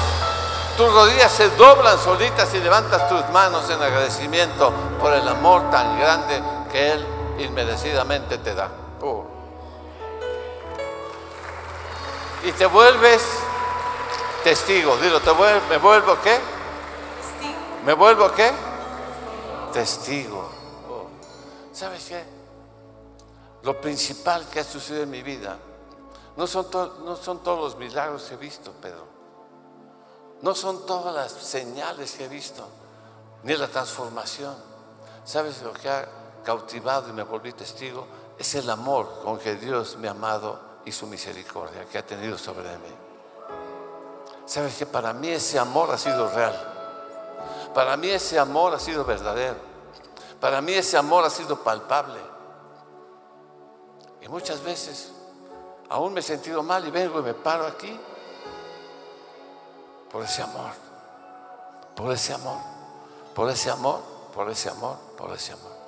tus 0.75 0.93
rodillas 0.93 1.31
se 1.31 1.49
doblan 1.51 1.97
solitas 1.99 2.53
y 2.53 2.59
levantas 2.59 3.07
tus 3.07 3.25
manos 3.29 3.69
en 3.69 3.81
agradecimiento 3.81 4.73
por 4.99 5.13
el 5.13 5.25
amor 5.25 5.71
tan 5.71 5.97
grande 5.97 6.43
que 6.69 6.91
Él 6.91 7.05
inmerecidamente 7.39 8.39
te 8.39 8.53
da. 8.53 8.67
Oh. 9.01 9.28
Y 12.43 12.51
te 12.53 12.65
vuelves 12.65 13.21
testigo. 14.43 14.95
Dilo, 14.97 15.19
¿te 15.19 15.31
vuelvo, 15.31 15.61
¿me 15.69 15.77
vuelvo 15.77 16.17
qué? 16.21 16.39
Testigo. 17.21 17.59
¿Me 17.85 17.93
vuelvo 17.93 18.31
qué? 18.31 18.51
Testigo. 19.73 20.49
Oh. 20.89 21.07
¿Sabes 21.73 22.05
qué? 22.07 22.23
Lo 23.63 23.79
principal 23.81 24.47
que 24.47 24.61
ha 24.61 24.63
sucedido 24.63 25.03
en 25.03 25.09
mi 25.09 25.21
vida 25.21 25.57
no 26.37 26.47
son, 26.47 26.67
no 27.03 27.17
son 27.17 27.43
todos 27.43 27.59
los 27.59 27.77
milagros 27.77 28.23
que 28.23 28.35
he 28.35 28.37
visto, 28.37 28.71
Pedro. 28.81 29.05
No 30.41 30.55
son 30.55 30.85
todas 30.85 31.13
las 31.13 31.33
señales 31.33 32.13
que 32.13 32.25
he 32.25 32.29
visto, 32.29 32.65
ni 33.43 33.53
la 33.55 33.67
transformación. 33.67 34.55
¿Sabes 35.25 35.61
lo 35.61 35.73
que 35.73 35.89
ha 35.89 36.07
cautivado 36.45 37.09
y 37.09 37.11
me 37.11 37.23
volví 37.23 37.51
testigo? 37.51 38.07
Es 38.37 38.55
el 38.55 38.69
amor 38.69 39.19
con 39.25 39.37
que 39.37 39.55
Dios 39.55 39.97
me 39.97 40.07
ha 40.07 40.11
amado 40.11 40.68
y 40.89 40.91
su 40.91 41.05
misericordia 41.05 41.85
que 41.85 41.99
ha 41.99 42.05
tenido 42.05 42.35
sobre 42.37 42.67
mí. 42.79 42.95
¿Sabes 44.45 44.75
que 44.75 44.87
para 44.87 45.13
mí 45.13 45.29
ese 45.29 45.59
amor 45.59 45.91
ha 45.91 45.97
sido 45.99 46.27
real? 46.31 47.69
Para 47.75 47.95
mí 47.95 48.09
ese 48.09 48.39
amor 48.39 48.73
ha 48.73 48.79
sido 48.79 49.05
verdadero. 49.05 49.57
Para 50.41 50.61
mí 50.61 50.73
ese 50.73 50.97
amor 50.97 51.23
ha 51.23 51.29
sido 51.29 51.63
palpable. 51.63 52.19
Y 54.21 54.27
muchas 54.27 54.63
veces 54.63 55.11
aún 55.89 56.11
me 56.13 56.21
he 56.21 56.23
sentido 56.23 56.63
mal 56.63 56.85
y 56.87 56.89
vengo 56.89 57.19
y 57.19 57.23
me 57.23 57.35
paro 57.35 57.67
aquí 57.67 57.99
por 60.11 60.23
ese 60.23 60.41
amor, 60.41 60.71
por 61.95 62.11
ese 62.11 62.33
amor, 62.33 62.57
por 63.35 63.49
ese 63.49 63.69
amor, 63.69 64.01
por 64.33 64.49
ese 64.49 64.69
amor, 64.69 64.97
por 65.15 65.31
ese 65.33 65.53
amor. 65.53 65.78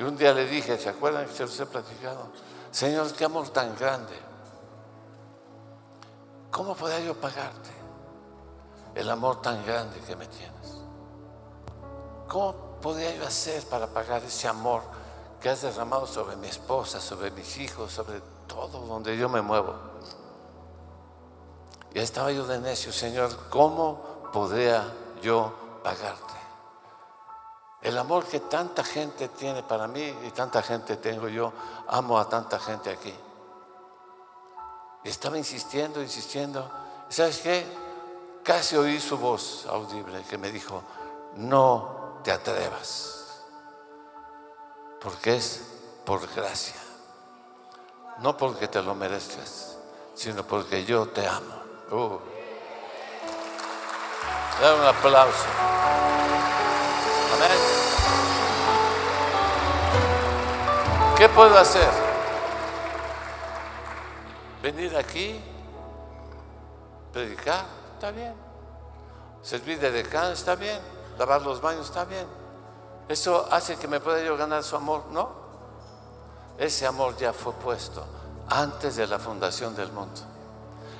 Y 0.00 0.02
un 0.02 0.16
día 0.16 0.32
le 0.32 0.46
dije, 0.46 0.78
¿se 0.78 0.88
acuerdan 0.88 1.26
que 1.26 1.34
se 1.34 1.42
los 1.42 1.60
he 1.60 1.66
platicado? 1.66 2.28
Señor, 2.70 3.12
qué 3.12 3.26
amor 3.26 3.50
tan 3.50 3.76
grande. 3.76 4.18
¿Cómo 6.50 6.74
podría 6.74 7.00
yo 7.00 7.14
pagarte 7.14 7.68
el 8.94 9.10
amor 9.10 9.42
tan 9.42 9.62
grande 9.66 10.00
que 10.00 10.16
me 10.16 10.26
tienes? 10.26 10.78
¿Cómo 12.28 12.54
podría 12.80 13.14
yo 13.14 13.26
hacer 13.26 13.62
para 13.66 13.88
pagar 13.88 14.24
ese 14.24 14.48
amor 14.48 14.80
que 15.38 15.50
has 15.50 15.60
derramado 15.60 16.06
sobre 16.06 16.34
mi 16.36 16.48
esposa, 16.48 16.98
sobre 16.98 17.30
mis 17.32 17.58
hijos, 17.58 17.92
sobre 17.92 18.22
todo 18.46 18.80
donde 18.86 19.18
yo 19.18 19.28
me 19.28 19.42
muevo? 19.42 19.74
Y 21.92 21.98
estaba 21.98 22.32
yo 22.32 22.46
de 22.46 22.58
necio, 22.58 22.90
Señor, 22.90 23.36
¿cómo 23.50 24.00
podría 24.32 24.82
yo 25.20 25.52
pagarte? 25.84 26.39
El 27.82 27.96
amor 27.96 28.24
que 28.26 28.40
tanta 28.40 28.84
gente 28.84 29.28
tiene 29.28 29.62
para 29.62 29.86
mí 29.86 30.02
y 30.26 30.30
tanta 30.32 30.62
gente 30.62 30.96
tengo 30.96 31.28
yo, 31.28 31.52
amo 31.88 32.18
a 32.18 32.28
tanta 32.28 32.58
gente 32.58 32.90
aquí. 32.90 33.14
Estaba 35.02 35.38
insistiendo, 35.38 36.02
insistiendo. 36.02 36.70
¿Sabes 37.08 37.38
qué? 37.38 37.66
Casi 38.44 38.76
oí 38.76 39.00
su 39.00 39.16
voz 39.16 39.66
audible 39.66 40.22
que 40.28 40.36
me 40.36 40.50
dijo, 40.50 40.82
no 41.36 42.20
te 42.22 42.32
atrevas, 42.32 43.44
porque 45.00 45.36
es 45.36 45.62
por 46.04 46.26
gracia, 46.34 46.80
no 48.18 48.36
porque 48.36 48.68
te 48.68 48.82
lo 48.82 48.94
merezcas, 48.94 49.78
sino 50.14 50.44
porque 50.44 50.84
yo 50.84 51.08
te 51.08 51.26
amo. 51.26 51.60
Uh. 51.90 52.18
un 54.62 54.86
aplauso. 54.86 56.09
¿Qué 61.20 61.28
puedo 61.28 61.58
hacer? 61.58 61.86
Venir 64.62 64.96
aquí, 64.96 65.38
predicar, 67.12 67.66
está 67.92 68.10
bien. 68.10 68.34
Servir 69.42 69.78
de 69.78 69.90
decano, 69.90 70.30
está 70.30 70.54
bien. 70.54 70.80
Lavar 71.18 71.42
los 71.42 71.60
baños, 71.60 71.86
está 71.86 72.06
bien. 72.06 72.26
¿Eso 73.06 73.46
hace 73.50 73.76
que 73.76 73.86
me 73.86 74.00
pueda 74.00 74.22
yo 74.22 74.34
ganar 74.38 74.62
su 74.62 74.76
amor? 74.76 75.04
No. 75.10 75.28
Ese 76.56 76.86
amor 76.86 77.14
ya 77.18 77.34
fue 77.34 77.52
puesto 77.52 78.02
antes 78.48 78.96
de 78.96 79.06
la 79.06 79.18
fundación 79.18 79.76
del 79.76 79.92
mundo. 79.92 80.22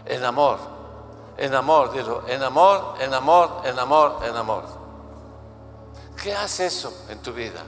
En 0.05 0.23
amor, 0.23 0.59
en 1.39 1.55
amor, 1.55 1.93
digo, 1.93 2.25
en 2.27 2.43
amor, 2.43 2.97
en 3.01 3.15
amor, 3.15 3.63
en 3.65 3.79
amor, 3.79 4.19
en 4.23 4.37
amor. 4.37 4.80
¿Qué 6.23 6.35
hace 6.35 6.67
eso 6.67 6.93
en 7.09 7.19
tu 7.21 7.33
vida? 7.33 7.63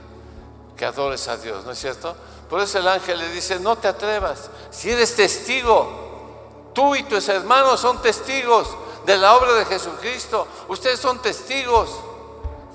Que 0.77 0.85
adores 0.85 1.27
a 1.27 1.37
Dios, 1.37 1.65
¿no 1.65 1.71
es 1.71 1.79
cierto? 1.79 2.15
Por 2.49 2.61
eso 2.61 2.77
el 2.77 2.87
ángel 2.87 3.17
le 3.17 3.29
dice, 3.29 3.59
no 3.59 3.75
te 3.77 3.87
atrevas, 3.87 4.49
si 4.69 4.91
eres 4.91 5.15
testigo, 5.15 6.71
tú 6.73 6.95
y 6.95 7.03
tus 7.03 7.27
hermanos 7.29 7.79
son 7.79 7.99
testigos 8.01 8.67
de 9.05 9.17
la 9.17 9.35
obra 9.35 9.53
de 9.53 9.65
Jesucristo, 9.65 10.47
ustedes 10.67 10.99
son 10.99 11.19
testigos 11.19 11.89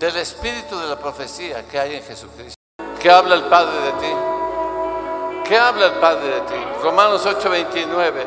del 0.01 0.17
espíritu 0.17 0.77
de 0.79 0.89
la 0.89 0.99
profecía 0.99 1.67
que 1.69 1.79
hay 1.79 1.97
en 1.97 2.03
Jesucristo. 2.03 2.55
¿Qué 3.01 3.11
habla 3.11 3.37
el 3.37 3.45
Padre 3.45 3.81
de 3.81 3.93
ti? 3.93 5.49
¿Qué 5.49 5.57
habla 5.57 5.87
el 5.87 5.95
Padre 5.95 6.29
de 6.29 6.41
ti? 6.41 6.65
Romanos 6.83 7.25
8:29. 7.25 8.27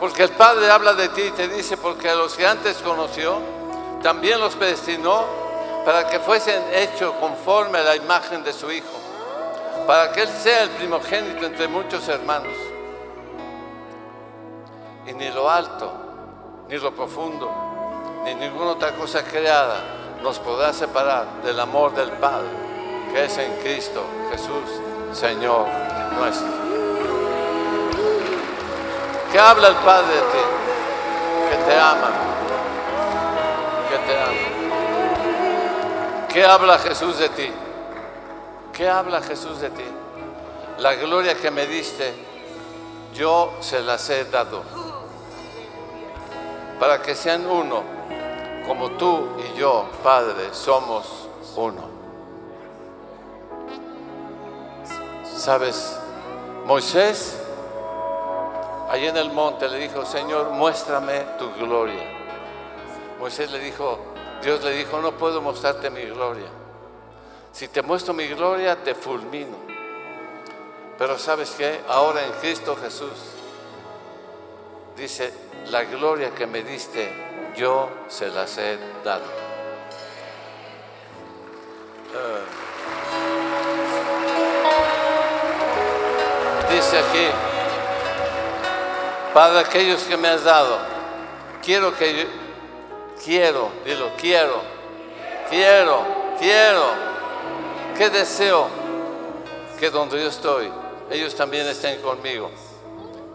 Porque 0.00 0.22
el 0.24 0.30
Padre 0.30 0.70
habla 0.70 0.94
de 0.94 1.10
ti 1.10 1.22
y 1.22 1.30
te 1.30 1.48
dice, 1.48 1.76
porque 1.76 2.08
a 2.08 2.14
los 2.14 2.34
que 2.34 2.46
antes 2.46 2.78
conoció, 2.78 3.38
también 4.02 4.40
los 4.40 4.54
predestinó 4.54 5.45
para 5.86 6.08
que 6.08 6.18
fuesen 6.18 6.64
hechos 6.74 7.14
conforme 7.20 7.78
a 7.78 7.84
la 7.84 7.94
imagen 7.94 8.42
de 8.42 8.52
su 8.52 8.68
Hijo, 8.72 8.98
para 9.86 10.10
que 10.10 10.22
Él 10.22 10.28
sea 10.28 10.64
el 10.64 10.70
primogénito 10.70 11.46
entre 11.46 11.68
muchos 11.68 12.08
hermanos. 12.08 12.56
Y 15.06 15.12
ni 15.12 15.30
lo 15.30 15.48
alto, 15.48 15.92
ni 16.68 16.76
lo 16.76 16.92
profundo, 16.92 17.48
ni 18.24 18.34
ninguna 18.34 18.72
otra 18.72 18.96
cosa 18.96 19.22
creada 19.22 19.76
nos 20.24 20.40
podrá 20.40 20.72
separar 20.72 21.26
del 21.44 21.60
amor 21.60 21.94
del 21.94 22.10
Padre, 22.10 22.48
que 23.12 23.26
es 23.26 23.38
en 23.38 23.54
Cristo 23.62 24.02
Jesús, 24.32 24.68
Señor 25.12 25.68
nuestro. 26.18 26.48
¿Qué 29.30 29.38
habla 29.38 29.68
el 29.68 29.76
Padre 29.76 30.14
de 30.16 30.20
ti? 30.20 31.48
Que 31.48 31.56
te 31.70 31.78
ama, 31.78 32.10
que 33.88 33.98
te 33.98 34.20
ama. 34.20 34.55
¿Qué 36.36 36.44
habla 36.44 36.78
Jesús 36.78 37.18
de 37.18 37.30
ti? 37.30 37.50
¿Qué 38.70 38.86
habla 38.86 39.22
Jesús 39.22 39.58
de 39.58 39.70
ti? 39.70 39.86
La 40.76 40.94
gloria 40.94 41.34
que 41.34 41.50
me 41.50 41.64
diste, 41.64 42.12
yo 43.14 43.54
se 43.60 43.80
las 43.80 44.10
he 44.10 44.26
dado. 44.26 44.62
Para 46.78 47.00
que 47.00 47.14
sean 47.14 47.46
uno, 47.46 47.82
como 48.66 48.90
tú 48.98 49.28
y 49.38 49.58
yo, 49.58 49.88
Padre, 50.04 50.52
somos 50.52 51.26
uno. 51.56 51.88
¿Sabes? 55.24 55.98
Moisés, 56.66 57.40
allí 58.90 59.06
en 59.06 59.16
el 59.16 59.32
monte, 59.32 59.70
le 59.70 59.78
dijo, 59.78 60.04
Señor, 60.04 60.50
muéstrame 60.50 61.18
tu 61.38 61.50
gloria. 61.54 62.04
Moisés 63.18 63.50
le 63.50 63.58
dijo, 63.58 64.15
Dios 64.42 64.62
le 64.62 64.72
dijo, 64.72 65.00
no 65.00 65.12
puedo 65.12 65.40
mostrarte 65.40 65.90
mi 65.90 66.02
gloria. 66.02 66.48
Si 67.52 67.68
te 67.68 67.82
muestro 67.82 68.14
mi 68.14 68.28
gloria, 68.28 68.76
te 68.76 68.94
fulmino. 68.94 69.56
Pero 70.98 71.18
sabes 71.18 71.54
qué? 71.56 71.80
Ahora 71.88 72.24
en 72.24 72.32
Cristo 72.32 72.76
Jesús 72.76 73.10
dice, 74.96 75.32
la 75.70 75.84
gloria 75.84 76.30
que 76.30 76.46
me 76.46 76.62
diste, 76.62 77.10
yo 77.56 77.88
se 78.08 78.28
las 78.28 78.56
he 78.58 78.78
dado. 79.04 79.24
Dice 86.70 86.98
aquí, 86.98 87.28
para 89.34 89.60
aquellos 89.60 90.02
que 90.04 90.16
me 90.16 90.28
has 90.28 90.44
dado, 90.44 90.78
quiero 91.62 91.94
que 91.96 92.16
yo, 92.16 92.45
quiero, 93.24 93.70
dilo, 93.84 94.10
quiero, 94.16 94.60
quiero, 95.48 96.04
quiero, 96.38 96.84
que 97.96 98.10
deseo 98.10 98.68
que 99.78 99.90
donde 99.90 100.22
yo 100.22 100.28
estoy, 100.28 100.70
ellos 101.10 101.34
también 101.34 101.66
estén 101.66 102.00
conmigo, 102.00 102.50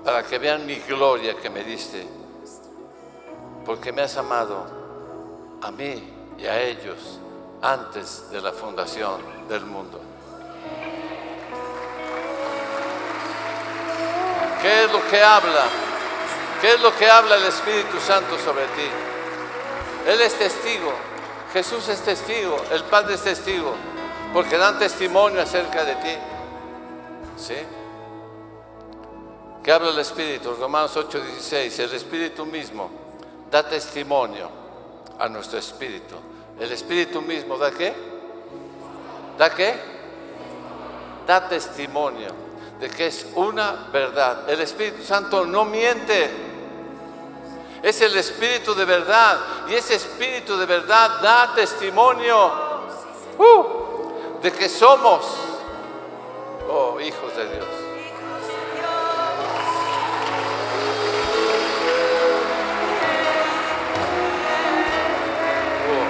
para 0.03 0.23
que 0.23 0.37
vean 0.39 0.65
mi 0.65 0.75
gloria 0.75 1.35
que 1.35 1.49
me 1.49 1.63
diste, 1.63 2.07
porque 3.65 3.91
me 3.91 4.01
has 4.01 4.17
amado 4.17 4.65
a 5.61 5.71
mí 5.71 6.03
y 6.37 6.45
a 6.45 6.59
ellos 6.61 7.19
antes 7.61 8.29
de 8.31 8.41
la 8.41 8.51
fundación 8.51 9.21
del 9.47 9.65
mundo. 9.65 10.01
¿Qué 14.61 14.83
es 14.83 14.91
lo 14.91 15.07
que 15.09 15.21
habla? 15.21 15.65
¿Qué 16.61 16.73
es 16.73 16.81
lo 16.81 16.95
que 16.95 17.09
habla 17.09 17.35
el 17.35 17.45
Espíritu 17.45 17.99
Santo 17.99 18.37
sobre 18.37 18.65
ti? 18.65 19.10
Él 20.07 20.21
es 20.21 20.33
testigo, 20.33 20.91
Jesús 21.53 21.87
es 21.89 22.01
testigo, 22.01 22.57
el 22.71 22.83
Padre 22.85 23.15
es 23.15 23.23
testigo, 23.23 23.75
porque 24.33 24.57
dan 24.57 24.79
testimonio 24.79 25.41
acerca 25.41 25.83
de 25.83 25.95
ti. 25.95 26.17
¿Sí? 27.37 27.55
¿Qué 29.63 29.71
habla 29.71 29.91
el 29.91 29.99
Espíritu? 29.99 30.55
Romanos 30.55 30.95
8:16, 30.95 31.79
el 31.79 31.93
Espíritu 31.93 32.45
mismo 32.45 32.89
da 33.51 33.63
testimonio 33.63 34.49
a 35.19 35.29
nuestro 35.29 35.59
Espíritu. 35.59 36.15
¿El 36.59 36.71
Espíritu 36.71 37.21
mismo 37.21 37.57
da 37.57 37.71
qué? 37.71 37.93
¿Da 39.37 39.53
qué? 39.53 39.75
Da 41.27 41.47
testimonio 41.47 42.29
de 42.79 42.89
que 42.89 43.07
es 43.07 43.27
una 43.35 43.89
verdad. 43.93 44.49
El 44.49 44.61
Espíritu 44.61 45.03
Santo 45.03 45.45
no 45.45 45.65
miente. 45.65 46.50
Es 47.81 47.99
el 48.01 48.15
Espíritu 48.15 48.75
de 48.75 48.85
verdad. 48.85 49.39
Y 49.67 49.73
ese 49.73 49.95
Espíritu 49.95 50.57
de 50.57 50.65
verdad 50.65 51.19
da 51.21 51.53
testimonio 51.55 52.51
uh, 53.37 54.41
de 54.41 54.51
que 54.51 54.69
somos, 54.69 55.25
oh, 56.69 56.99
hijos 56.99 57.35
de 57.35 57.45
Dios. 57.45 57.65
Oh. 65.89 66.09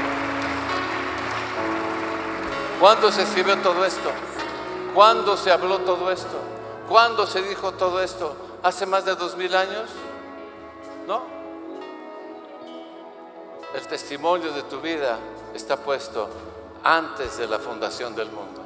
¿Cuándo 2.82 3.12
se 3.12 3.22
escribió 3.22 3.58
todo 3.60 3.86
esto? 3.86 4.12
¿Cuándo 4.94 5.38
se 5.38 5.52
habló 5.52 5.80
todo 5.80 6.12
esto? 6.12 6.38
¿Cuándo 6.90 7.26
se 7.26 7.42
dijo 7.44 7.72
todo 7.74 8.02
esto? 8.02 8.36
¿Hace 8.62 8.86
más 8.86 9.06
de 9.06 9.16
dos 9.16 9.38
mil 9.38 9.56
años? 9.56 9.90
¿No? 11.08 11.41
El 13.74 13.88
testimonio 13.88 14.52
de 14.52 14.64
tu 14.64 14.82
vida 14.82 15.18
está 15.54 15.78
puesto 15.78 16.30
antes 16.84 17.38
de 17.38 17.48
la 17.48 17.60
fundación 17.60 18.16
del 18.16 18.30
mundo. 18.30 18.62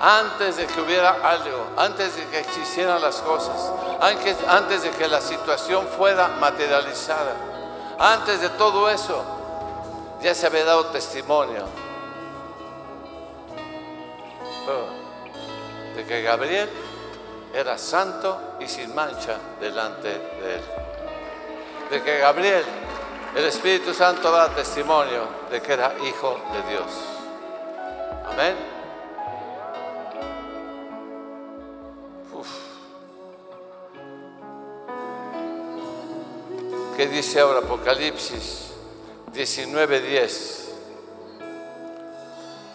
Antes 0.00 0.56
de 0.56 0.66
que 0.66 0.80
hubiera 0.80 1.10
algo, 1.28 1.66
antes 1.76 2.16
de 2.16 2.24
que 2.26 2.40
existieran 2.40 3.00
las 3.00 3.16
cosas, 3.16 3.72
antes, 4.00 4.82
de 4.82 4.90
que 4.90 5.08
la 5.08 5.20
situación 5.20 5.86
fuera 5.88 6.28
materializada, 6.40 7.34
antes 7.98 8.40
de 8.40 8.48
todo 8.50 8.88
eso, 8.88 9.24
ya 10.22 10.34
se 10.34 10.46
había 10.46 10.64
dado 10.64 10.86
testimonio 10.86 11.64
oh, 14.68 15.96
de 15.96 16.04
que 16.04 16.22
Gabriel 16.22 16.68
era 17.52 17.76
santo 17.78 18.40
y 18.60 18.68
sin 18.68 18.94
mancha 18.94 19.36
delante 19.60 20.08
de 20.08 20.54
él. 20.54 20.62
De 21.90 22.02
que 22.02 22.18
Gabriel, 22.18 22.64
el 23.36 23.44
Espíritu 23.44 23.92
Santo 23.94 24.30
da 24.30 24.48
testimonio 24.54 25.28
de 25.50 25.60
que 25.60 25.72
era 25.72 25.94
hijo 26.04 26.40
de 26.52 26.70
Dios. 26.70 26.90
Amén. 28.30 28.56
Uf. 32.32 32.48
¿Qué 36.96 37.06
dice 37.06 37.40
ahora 37.40 37.60
Apocalipsis 37.60 38.72
19:10? 39.32 40.64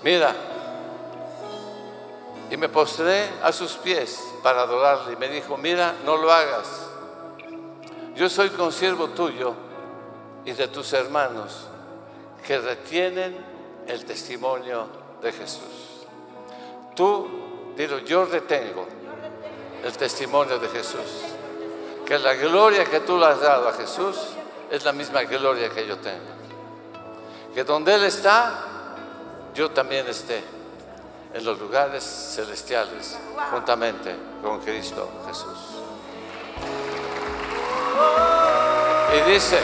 Mira, 0.04 0.36
y 2.50 2.58
me 2.58 2.70
postré 2.70 3.30
a 3.42 3.52
sus 3.52 3.74
pies 3.74 4.22
para 4.44 4.62
adorarle. 4.62 5.14
Y 5.14 5.16
me 5.16 5.28
dijo, 5.30 5.58
mira, 5.58 5.96
no 6.06 6.18
lo 6.18 6.32
hagas. 6.32 6.68
Yo 8.16 8.30
soy 8.30 8.50
consiervo 8.50 9.08
tuyo 9.10 9.56
y 10.46 10.52
de 10.52 10.68
tus 10.68 10.94
hermanos 10.94 11.68
que 12.46 12.60
retienen 12.60 13.38
el 13.88 14.06
testimonio 14.06 14.88
de 15.22 15.32
Jesús. 15.32 16.06
Tú, 16.96 17.28
digo, 17.76 18.00
yo 18.00 18.26
retengo 18.26 18.88
el 19.84 19.94
testimonio 19.98 20.60
de 20.60 20.68
Jesús. 20.70 21.34
Que 22.06 22.20
la 22.20 22.34
gloria 22.34 22.86
que 22.86 23.00
tú 23.02 23.18
le 23.18 23.26
has 23.26 23.40
dado 23.40 23.70
a 23.70 23.74
Jesús 23.74 24.18
es 24.70 24.84
la 24.84 24.92
misma 24.92 25.24
gloria 25.24 25.70
que 25.70 25.88
yo 25.88 25.98
tengo. 25.98 26.34
Que 27.54 27.64
donde 27.64 27.96
Él 27.96 28.04
está, 28.04 28.66
yo 29.54 29.72
también 29.72 30.08
esté 30.08 30.44
en 31.34 31.46
los 31.46 31.60
lugares 31.60 32.04
celestiales 32.04 33.18
juntamente 33.52 34.16
con 34.42 34.60
Cristo 34.60 35.10
Jesús. 35.28 35.58
Y 39.16 39.32
dice, 39.32 39.60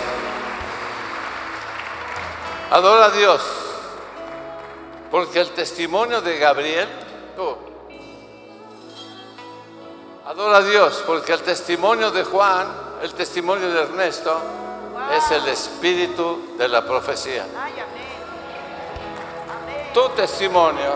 adora 2.71 3.05
a 3.05 3.09
Dios, 3.09 3.41
porque 5.09 5.39
el 5.39 5.51
testimonio 5.51 6.21
de 6.21 6.37
Gabriel, 6.37 6.87
oh, 7.37 7.57
adora 10.25 10.57
a 10.57 10.61
Dios, 10.61 11.03
porque 11.05 11.33
el 11.33 11.41
testimonio 11.41 12.11
de 12.11 12.23
Juan, 12.23 12.67
el 13.01 13.13
testimonio 13.13 13.71
de 13.71 13.81
Ernesto, 13.81 14.39
es 15.15 15.31
el 15.31 15.47
espíritu 15.47 16.55
de 16.57 16.67
la 16.67 16.85
profecía. 16.85 17.45
Tu 19.93 20.09
testimonio, 20.09 20.93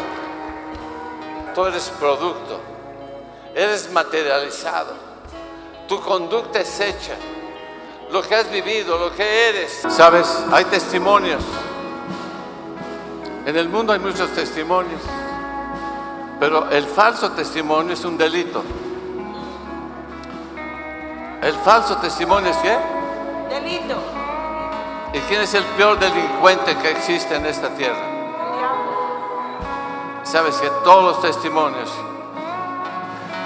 tú 1.55 1.65
eres 1.65 1.89
producto, 1.99 2.59
eres 3.55 3.91
materializado, 3.91 4.93
tu 5.87 5.99
conducta 6.01 6.59
es 6.59 6.79
hecha, 6.79 7.15
lo 8.13 8.21
que 8.21 8.35
has 8.35 8.49
vivido, 8.51 8.99
lo 8.99 9.11
que 9.11 9.49
eres. 9.49 9.81
Sabes, 9.89 10.45
hay 10.51 10.65
testimonios. 10.65 11.41
En 13.43 13.57
el 13.57 13.67
mundo 13.67 13.91
hay 13.91 13.97
muchos 13.97 14.29
testimonios, 14.35 15.01
pero 16.39 16.69
el 16.69 16.85
falso 16.85 17.31
testimonio 17.31 17.93
es 17.93 18.05
un 18.05 18.15
delito. 18.15 18.63
El 21.41 21.55
falso 21.55 21.97
testimonio 21.97 22.51
es 22.51 22.57
qué? 22.57 22.77
Delito. 23.49 23.95
¿Y 25.13 25.19
quién 25.21 25.41
es 25.41 25.53
el 25.55 25.63
peor 25.75 25.97
delincuente 25.97 26.77
que 26.77 26.91
existe 26.91 27.35
en 27.35 27.47
esta 27.47 27.69
tierra? 27.69 28.11
Sabes 30.21 30.55
que 30.57 30.69
todos 30.83 31.15
los 31.15 31.21
testimonios 31.21 31.91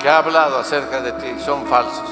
que 0.01 0.09
ha 0.09 0.17
hablado 0.17 0.59
acerca 0.59 0.99
de 0.99 1.13
ti 1.13 1.39
son 1.39 1.65
falsos. 1.67 2.09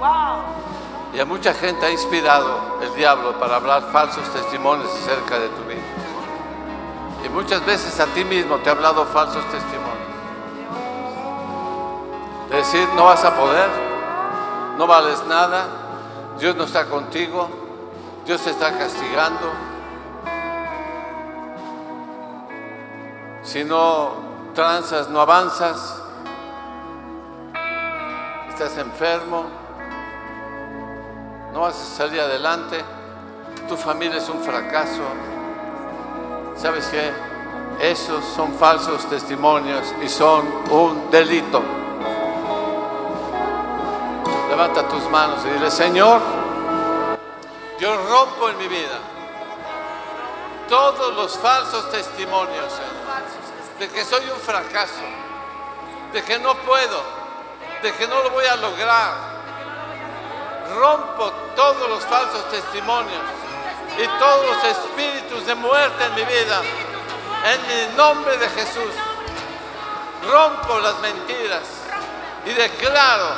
Wow. 0.00 0.73
Y 1.14 1.20
a 1.20 1.24
mucha 1.24 1.54
gente 1.54 1.86
ha 1.86 1.90
inspirado 1.90 2.80
el 2.82 2.92
diablo 2.96 3.38
para 3.38 3.56
hablar 3.56 3.82
falsos 3.92 4.28
testimonios 4.30 4.90
acerca 4.92 5.38
de 5.38 5.48
tu 5.48 5.62
vida. 5.62 5.80
Y 7.24 7.28
muchas 7.28 7.64
veces 7.64 8.00
a 8.00 8.06
ti 8.06 8.24
mismo 8.24 8.56
te 8.58 8.68
ha 8.68 8.72
hablado 8.72 9.06
falsos 9.06 9.44
testimonios. 9.44 9.94
De 12.50 12.56
decir, 12.56 12.88
no 12.96 13.04
vas 13.04 13.24
a 13.24 13.36
poder, 13.36 13.68
no 14.76 14.88
vales 14.88 15.24
nada, 15.28 15.66
Dios 16.38 16.56
no 16.56 16.64
está 16.64 16.86
contigo, 16.86 17.48
Dios 18.26 18.40
te 18.42 18.50
está 18.50 18.76
castigando. 18.76 19.52
Si 23.42 23.62
no 23.62 24.14
transas, 24.52 25.08
no 25.08 25.20
avanzas, 25.20 26.02
estás 28.48 28.76
enfermo, 28.78 29.63
no 31.54 31.60
vas 31.60 31.80
a 31.80 31.96
salir 31.96 32.20
adelante, 32.20 32.84
tu 33.68 33.76
familia 33.76 34.18
es 34.18 34.28
un 34.28 34.42
fracaso. 34.42 35.02
¿Sabes 36.56 36.84
qué? 36.86 37.12
Esos 37.80 38.24
son 38.24 38.54
falsos 38.54 39.08
testimonios 39.08 39.94
y 40.02 40.08
son 40.08 40.44
un 40.70 41.08
delito. 41.12 41.62
Levanta 44.50 44.88
tus 44.88 45.08
manos 45.08 45.44
y 45.46 45.50
dile, 45.50 45.70
Señor, 45.70 46.20
yo 47.78 47.96
rompo 48.08 48.48
en 48.48 48.58
mi 48.58 48.66
vida 48.66 48.98
todos 50.68 51.14
los 51.14 51.38
falsos 51.38 51.88
testimonios 51.92 52.72
de 53.78 53.88
que 53.90 54.04
soy 54.04 54.24
un 54.24 54.40
fracaso, 54.40 55.04
de 56.12 56.20
que 56.20 56.36
no 56.40 56.56
puedo, 56.56 57.00
de 57.80 57.92
que 57.92 58.08
no 58.08 58.24
lo 58.24 58.30
voy 58.30 58.44
a 58.44 58.56
lograr. 58.56 59.33
Rompo 60.72 61.30
todos 61.54 61.88
los 61.88 62.04
falsos 62.04 62.48
testimonios 62.50 63.22
y 63.98 64.06
todos 64.18 64.46
los 64.46 64.64
espíritus 64.64 65.46
de 65.46 65.54
muerte 65.54 66.04
en 66.04 66.14
mi 66.14 66.24
vida. 66.24 66.62
En 67.44 67.70
el 67.70 67.96
nombre 67.96 68.36
de 68.38 68.48
Jesús. 68.48 68.92
Rompo 70.30 70.78
las 70.78 70.98
mentiras 71.00 71.62
y 72.46 72.50
declaro 72.50 73.28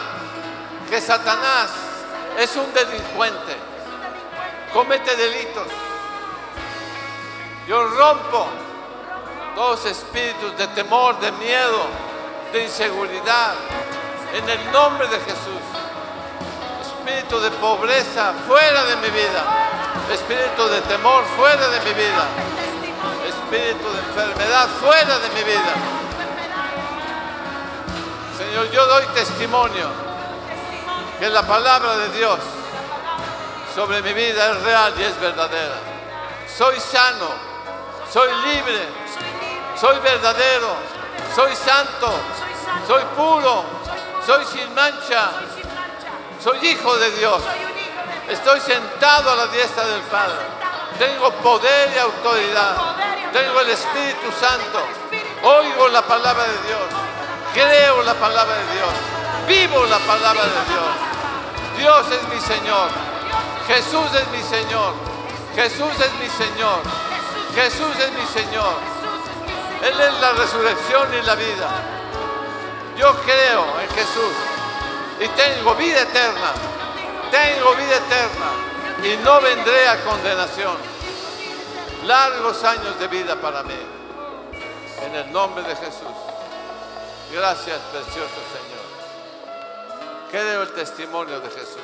que 0.89 1.01
Satanás 1.01 1.71
es 2.39 2.55
un 2.55 2.73
delincuente. 2.73 3.57
Comete 4.73 5.17
delitos. 5.17 5.67
Yo 7.67 7.85
rompo 7.89 8.47
todos 9.57 9.85
espíritus 9.87 10.57
de 10.57 10.69
temor, 10.69 11.19
de 11.19 11.33
miedo, 11.33 11.87
de 12.53 12.65
inseguridad. 12.65 13.55
En 14.35 14.49
el 14.49 14.71
nombre 14.71 15.09
de 15.09 15.19
Jesús. 15.21 15.86
Espíritu 17.07 17.39
de 17.39 17.51
pobreza 17.53 18.35
fuera 18.49 18.85
de 18.85 18.97
mi 18.97 19.11
vida. 19.11 19.45
Espíritu 20.13 20.67
de 20.69 20.81
temor 20.83 21.25
fuera 21.37 21.69
de 21.69 21.79
mi 21.79 21.93
vida. 21.93 22.27
Espíritu 23.29 23.93
de 23.93 23.99
enfermedad 24.01 24.69
fuera 24.81 25.17
de 25.21 25.29
mi 25.29 25.45
vida. 25.45 25.73
Señor, 28.37 28.73
yo 28.73 28.87
doy 28.87 29.05
testimonio 29.15 29.89
que 31.21 31.29
la 31.29 31.43
palabra 31.43 31.97
de 31.97 32.09
Dios 32.09 32.41
sobre 33.73 34.03
mi 34.03 34.13
vida 34.13 34.51
es 34.51 34.63
real 34.65 34.93
y 34.99 35.03
es 35.05 35.21
verdadera. 35.21 35.77
Soy 36.59 36.81
sano, 36.81 37.29
soy 38.13 38.31
libre, 38.47 38.89
soy 39.81 39.97
verdadero, 40.01 40.75
soy 41.37 41.55
santo, 41.55 42.19
soy 42.85 43.05
puro, 43.15 43.63
soy 44.27 44.45
sin 44.47 44.75
mancha, 44.75 45.31
soy 46.43 46.59
hijo 46.67 46.97
de 46.97 47.11
Dios. 47.13 47.43
Estoy 48.29 48.61
sentado 48.61 49.31
a 49.33 49.37
la 49.37 49.47
diestra 49.49 49.87
del 49.87 50.01
Padre. 50.03 50.37
Tengo 50.99 51.31
poder 51.43 51.93
y 51.95 51.99
autoridad. 51.99 52.77
Tengo 53.33 53.61
el 53.61 53.71
Espíritu 53.71 54.33
Santo. 54.39 54.81
Oigo 55.43 55.89
la 55.89 56.03
palabra 56.03 56.45
de 56.45 56.59
Dios. 56.67 56.81
Creo 57.55 58.03
la 58.03 58.15
palabra 58.15 58.55
de 58.57 58.73
Dios. 58.75 58.91
Vivo 59.47 59.85
la 59.87 59.99
palabra 59.99 60.43
de 60.43 60.51
Dios. 60.73 61.07
Dios 61.79 62.07
es 62.11 62.29
mi 62.35 62.41
Señor. 62.41 62.89
Jesús 63.67 64.07
es 64.15 64.29
mi 64.29 64.43
Señor. 64.43 64.95
Jesús 65.55 66.01
es 66.01 66.13
mi 66.15 66.29
Señor. 66.29 66.81
Jesús 67.55 67.97
es 67.99 68.13
mi 68.13 68.27
Señor. 68.27 68.75
Él 69.83 70.01
es 70.01 70.21
la 70.21 70.33
resurrección 70.33 71.15
y 71.15 71.23
la 71.27 71.35
vida. 71.35 71.69
Yo 72.99 73.15
creo 73.23 73.65
en 73.81 73.95
Jesús 73.95 74.33
y 75.21 75.29
tengo 75.29 75.75
vida 75.75 76.03
eterna. 76.03 76.53
Tengo 77.31 77.75
vida 77.75 77.97
eterna 77.97 78.51
y 79.03 79.17
no 79.25 79.41
vendré 79.41 79.89
a 79.89 80.03
condenación. 80.05 80.77
Largos 82.05 82.63
años 82.65 82.99
de 82.99 83.09
vida 83.09 83.37
para 83.37 83.63
mí. 83.63 83.79
En 85.03 85.15
el 85.15 85.33
nombre 85.33 85.63
de 85.65 85.77
Jesús. 85.77 86.17
Gracias, 87.33 87.79
precioso 87.93 88.41
Señor. 88.53 88.87
Creo 90.31 90.63
el 90.63 90.73
testimonio 90.73 91.41
de 91.41 91.51
Jesús. 91.51 91.81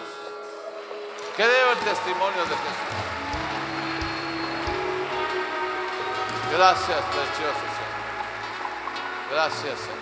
Creo 1.36 1.72
el 1.72 1.78
testimonio 1.78 2.42
de 2.42 2.56
Jesús. 2.56 3.12
Gracias, 6.52 6.86
precioso 6.86 7.60
Señor. 7.60 7.92
Gracias, 9.32 9.78
Señor. 9.80 10.01